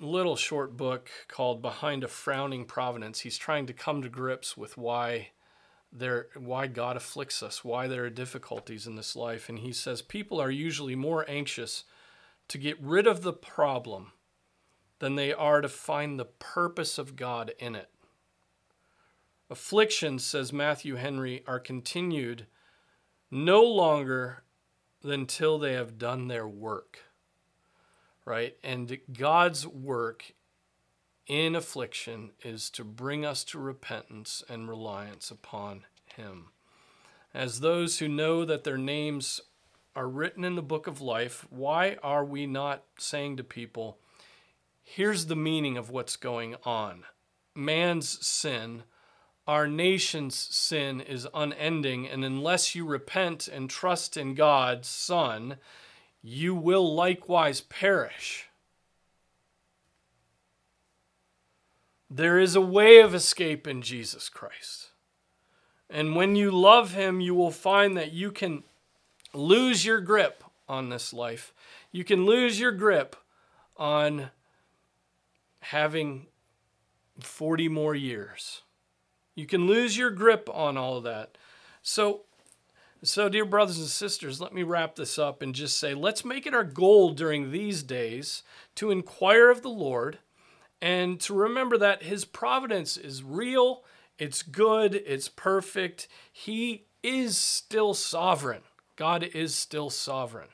little 0.00 0.36
short 0.36 0.76
book 0.76 1.10
called 1.26 1.60
Behind 1.60 2.04
a 2.04 2.08
Frowning 2.08 2.64
Providence, 2.64 3.20
he's 3.20 3.36
trying 3.36 3.66
to 3.66 3.72
come 3.72 4.00
to 4.02 4.08
grips 4.08 4.56
with 4.56 4.78
why 4.78 5.30
there 5.92 6.28
why 6.36 6.66
God 6.66 6.96
afflicts 6.96 7.42
us, 7.42 7.64
why 7.64 7.86
there 7.86 8.04
are 8.04 8.10
difficulties 8.10 8.86
in 8.86 8.96
this 8.96 9.16
life. 9.16 9.48
And 9.48 9.60
he 9.60 9.72
says 9.72 10.02
people 10.02 10.40
are 10.40 10.50
usually 10.50 10.94
more 10.94 11.24
anxious 11.28 11.84
to 12.48 12.58
get 12.58 12.80
rid 12.80 13.06
of 13.06 13.22
the 13.22 13.32
problem 13.32 14.12
than 14.98 15.14
they 15.14 15.32
are 15.32 15.60
to 15.60 15.68
find 15.68 16.18
the 16.18 16.24
purpose 16.24 16.98
of 16.98 17.16
God 17.16 17.52
in 17.58 17.74
it. 17.74 17.88
Afflictions, 19.50 20.24
says 20.24 20.52
Matthew 20.52 20.96
Henry, 20.96 21.42
are 21.46 21.60
continued 21.60 22.46
no 23.30 23.62
longer 23.62 24.42
than 25.02 25.26
till 25.26 25.58
they 25.58 25.72
have 25.72 25.98
done 25.98 26.28
their 26.28 26.46
work. 26.46 26.98
Right? 28.24 28.56
And 28.62 28.98
God's 29.16 29.66
work 29.66 30.32
in 31.28 31.54
affliction 31.54 32.30
is 32.42 32.70
to 32.70 32.82
bring 32.82 33.24
us 33.24 33.44
to 33.44 33.58
repentance 33.58 34.42
and 34.48 34.68
reliance 34.68 35.30
upon 35.30 35.84
Him. 36.16 36.46
As 37.34 37.60
those 37.60 37.98
who 37.98 38.08
know 38.08 38.44
that 38.44 38.64
their 38.64 38.78
names 38.78 39.40
are 39.94 40.08
written 40.08 40.44
in 40.44 40.54
the 40.54 40.62
book 40.62 40.86
of 40.86 41.00
life, 41.00 41.46
why 41.50 41.96
are 42.02 42.24
we 42.24 42.46
not 42.46 42.84
saying 42.98 43.36
to 43.36 43.44
people, 43.44 43.98
here's 44.82 45.26
the 45.26 45.36
meaning 45.36 45.76
of 45.76 45.90
what's 45.90 46.16
going 46.16 46.56
on? 46.64 47.04
Man's 47.54 48.24
sin, 48.26 48.84
our 49.46 49.66
nation's 49.66 50.36
sin 50.36 51.00
is 51.00 51.26
unending, 51.34 52.08
and 52.08 52.24
unless 52.24 52.74
you 52.74 52.86
repent 52.86 53.48
and 53.48 53.68
trust 53.68 54.16
in 54.16 54.34
God's 54.34 54.88
Son, 54.88 55.56
you 56.22 56.54
will 56.54 56.94
likewise 56.94 57.60
perish. 57.60 58.47
There 62.10 62.38
is 62.38 62.56
a 62.56 62.60
way 62.60 63.00
of 63.00 63.14
escape 63.14 63.66
in 63.66 63.82
Jesus 63.82 64.28
Christ. 64.28 64.88
And 65.90 66.16
when 66.16 66.36
you 66.36 66.50
love 66.50 66.92
Him, 66.94 67.20
you 67.20 67.34
will 67.34 67.50
find 67.50 67.96
that 67.96 68.12
you 68.12 68.30
can 68.30 68.64
lose 69.34 69.84
your 69.84 70.00
grip 70.00 70.42
on 70.68 70.88
this 70.88 71.12
life. 71.12 71.52
You 71.92 72.04
can 72.04 72.24
lose 72.24 72.60
your 72.60 72.72
grip 72.72 73.16
on 73.76 74.30
having 75.60 76.26
40 77.20 77.68
more 77.68 77.94
years. 77.94 78.62
You 79.34 79.46
can 79.46 79.66
lose 79.66 79.96
your 79.96 80.10
grip 80.10 80.48
on 80.52 80.76
all 80.76 80.98
of 80.98 81.04
that. 81.04 81.38
So, 81.82 82.22
so 83.02 83.28
dear 83.28 83.44
brothers 83.44 83.78
and 83.78 83.86
sisters, 83.86 84.40
let 84.40 84.52
me 84.52 84.62
wrap 84.62 84.96
this 84.96 85.18
up 85.18 85.42
and 85.42 85.54
just 85.54 85.76
say 85.76 85.94
let's 85.94 86.24
make 86.24 86.46
it 86.46 86.54
our 86.54 86.64
goal 86.64 87.10
during 87.10 87.50
these 87.50 87.82
days 87.82 88.42
to 88.74 88.90
inquire 88.90 89.50
of 89.50 89.62
the 89.62 89.68
Lord 89.68 90.18
and 90.80 91.20
to 91.20 91.34
remember 91.34 91.76
that 91.78 92.04
his 92.04 92.24
providence 92.24 92.96
is 92.96 93.22
real, 93.22 93.84
it's 94.18 94.42
good, 94.42 94.94
it's 94.94 95.28
perfect. 95.28 96.08
He 96.32 96.86
is 97.02 97.36
still 97.36 97.94
sovereign. 97.94 98.62
God 98.96 99.22
is 99.22 99.54
still 99.54 99.90
sovereign. 99.90 100.48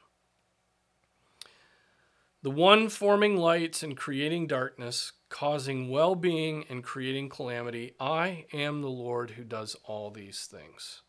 The 2.42 2.50
one 2.50 2.90
forming 2.90 3.38
lights 3.38 3.82
and 3.82 3.96
creating 3.96 4.48
darkness, 4.48 5.12
causing 5.30 5.88
well 5.88 6.14
being 6.14 6.66
and 6.68 6.84
creating 6.84 7.30
calamity. 7.30 7.94
I 7.98 8.44
am 8.52 8.82
the 8.82 8.90
Lord 8.90 9.32
who 9.32 9.44
does 9.44 9.76
all 9.84 10.10
these 10.10 10.44
things. 10.44 11.00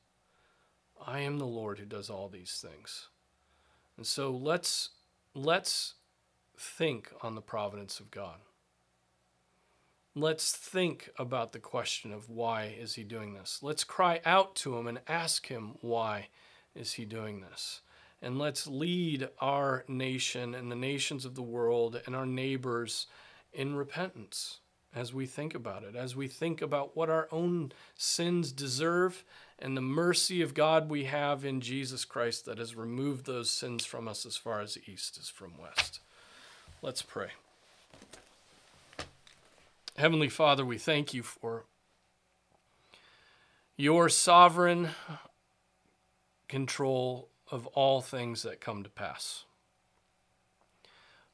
I 1.05 1.19
am 1.19 1.37
the 1.37 1.45
Lord 1.45 1.79
who 1.79 1.85
does 1.85 2.09
all 2.09 2.29
these 2.29 2.65
things. 2.65 3.09
And 3.97 4.07
so 4.07 4.31
let's 4.31 4.91
let's 5.33 5.95
think 6.57 7.11
on 7.21 7.35
the 7.35 7.41
providence 7.41 7.99
of 7.99 8.11
God. 8.11 8.37
Let's 10.17 10.55
think 10.55 11.09
about 11.19 11.51
the 11.51 11.59
question 11.59 12.13
of 12.13 12.29
why 12.29 12.73
is 12.79 12.95
he 12.95 13.03
doing 13.03 13.33
this? 13.33 13.59
Let's 13.61 13.83
cry 13.83 14.21
out 14.25 14.55
to 14.57 14.77
him 14.77 14.87
and 14.87 15.01
ask 15.09 15.47
him 15.47 15.75
why 15.81 16.29
is 16.73 16.93
he 16.93 17.03
doing 17.03 17.41
this? 17.41 17.81
And 18.21 18.39
let's 18.39 18.65
lead 18.65 19.27
our 19.41 19.83
nation 19.89 20.55
and 20.55 20.71
the 20.71 20.75
nations 20.75 21.25
of 21.25 21.35
the 21.35 21.43
world 21.43 22.01
and 22.05 22.15
our 22.15 22.25
neighbors 22.25 23.07
in 23.51 23.75
repentance 23.75 24.59
as 24.95 25.13
we 25.13 25.25
think 25.25 25.53
about 25.53 25.83
it, 25.83 25.97
as 25.97 26.15
we 26.15 26.29
think 26.29 26.61
about 26.61 26.95
what 26.95 27.09
our 27.09 27.27
own 27.29 27.73
sins 27.95 28.53
deserve 28.53 29.25
and 29.59 29.75
the 29.75 29.81
mercy 29.81 30.41
of 30.41 30.53
God 30.53 30.89
we 30.89 31.03
have 31.03 31.43
in 31.43 31.59
Jesus 31.59 32.05
Christ 32.05 32.45
that 32.45 32.57
has 32.57 32.73
removed 32.73 33.25
those 33.25 33.49
sins 33.49 33.83
from 33.83 34.07
us 34.07 34.25
as 34.25 34.37
far 34.37 34.61
as 34.61 34.77
east 34.87 35.17
is 35.17 35.27
from 35.27 35.57
west. 35.57 35.99
Let's 36.81 37.01
pray. 37.01 37.31
Heavenly 39.97 40.27
Father, 40.27 40.65
we 40.65 40.77
thank 40.77 41.13
you 41.13 41.23
for 41.23 41.63
your 43.77 44.09
sovereign 44.09 44.89
control 46.49 47.29
of 47.49 47.65
all 47.67 48.01
things 48.01 48.43
that 48.43 48.59
come 48.59 48.83
to 48.83 48.89
pass. 48.89 49.45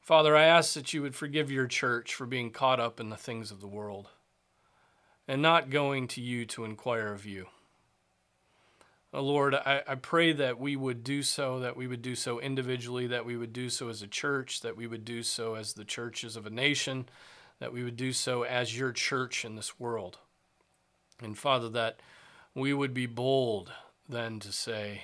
Father, 0.00 0.36
I 0.36 0.44
ask 0.44 0.74
that 0.74 0.92
you 0.92 1.02
would 1.02 1.16
forgive 1.16 1.50
your 1.50 1.66
church 1.66 2.14
for 2.14 2.24
being 2.24 2.52
caught 2.52 2.78
up 2.78 3.00
in 3.00 3.10
the 3.10 3.16
things 3.16 3.50
of 3.50 3.60
the 3.60 3.66
world 3.66 4.10
and 5.26 5.42
not 5.42 5.68
going 5.68 6.06
to 6.08 6.20
you 6.20 6.44
to 6.46 6.64
inquire 6.64 7.12
of 7.12 7.26
you. 7.26 7.46
Oh, 9.12 9.22
Lord, 9.22 9.56
I, 9.56 9.82
I 9.88 9.96
pray 9.96 10.32
that 10.34 10.60
we 10.60 10.76
would 10.76 11.02
do 11.02 11.24
so, 11.24 11.58
that 11.58 11.76
we 11.76 11.88
would 11.88 12.00
do 12.00 12.14
so 12.14 12.38
individually, 12.38 13.08
that 13.08 13.26
we 13.26 13.36
would 13.36 13.52
do 13.52 13.68
so 13.68 13.88
as 13.88 14.02
a 14.02 14.06
church, 14.06 14.60
that 14.60 14.76
we 14.76 14.86
would 14.86 15.04
do 15.04 15.24
so 15.24 15.56
as 15.56 15.72
the 15.72 15.84
churches 15.84 16.36
of 16.36 16.46
a 16.46 16.50
nation 16.50 17.06
that 17.62 17.72
we 17.72 17.84
would 17.84 17.96
do 17.96 18.12
so 18.12 18.42
as 18.42 18.76
your 18.76 18.90
church 18.90 19.44
in 19.44 19.54
this 19.54 19.78
world. 19.78 20.18
And 21.22 21.38
Father, 21.38 21.68
that 21.68 22.00
we 22.56 22.74
would 22.74 22.92
be 22.92 23.06
bold 23.06 23.70
then 24.08 24.40
to 24.40 24.50
say, 24.50 25.02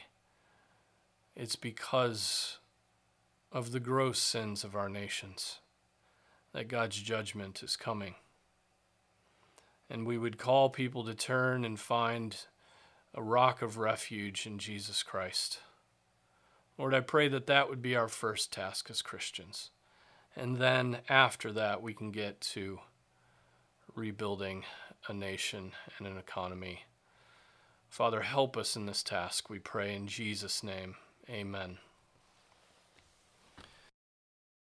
it's 1.36 1.54
because 1.54 2.58
of 3.52 3.70
the 3.70 3.78
gross 3.78 4.18
sins 4.18 4.64
of 4.64 4.74
our 4.74 4.88
nations 4.88 5.60
that 6.52 6.66
God's 6.66 7.00
judgment 7.00 7.62
is 7.62 7.76
coming. 7.76 8.16
And 9.88 10.04
we 10.04 10.18
would 10.18 10.36
call 10.36 10.68
people 10.68 11.04
to 11.04 11.14
turn 11.14 11.64
and 11.64 11.78
find 11.78 12.38
a 13.14 13.22
rock 13.22 13.62
of 13.62 13.78
refuge 13.78 14.48
in 14.48 14.58
Jesus 14.58 15.04
Christ. 15.04 15.60
Lord, 16.76 16.92
I 16.92 17.02
pray 17.02 17.28
that 17.28 17.46
that 17.46 17.70
would 17.70 17.82
be 17.82 17.94
our 17.94 18.08
first 18.08 18.52
task 18.52 18.90
as 18.90 19.00
Christians. 19.00 19.70
And 20.38 20.58
then 20.58 20.98
after 21.08 21.50
that, 21.52 21.82
we 21.82 21.94
can 21.94 22.12
get 22.12 22.40
to 22.52 22.78
rebuilding 23.96 24.64
a 25.08 25.12
nation 25.12 25.72
and 25.98 26.06
an 26.06 26.16
economy. 26.16 26.84
Father, 27.88 28.20
help 28.20 28.56
us 28.56 28.76
in 28.76 28.86
this 28.86 29.02
task, 29.02 29.50
we 29.50 29.58
pray 29.58 29.96
in 29.96 30.06
Jesus' 30.06 30.62
name. 30.62 30.94
Amen. 31.28 31.78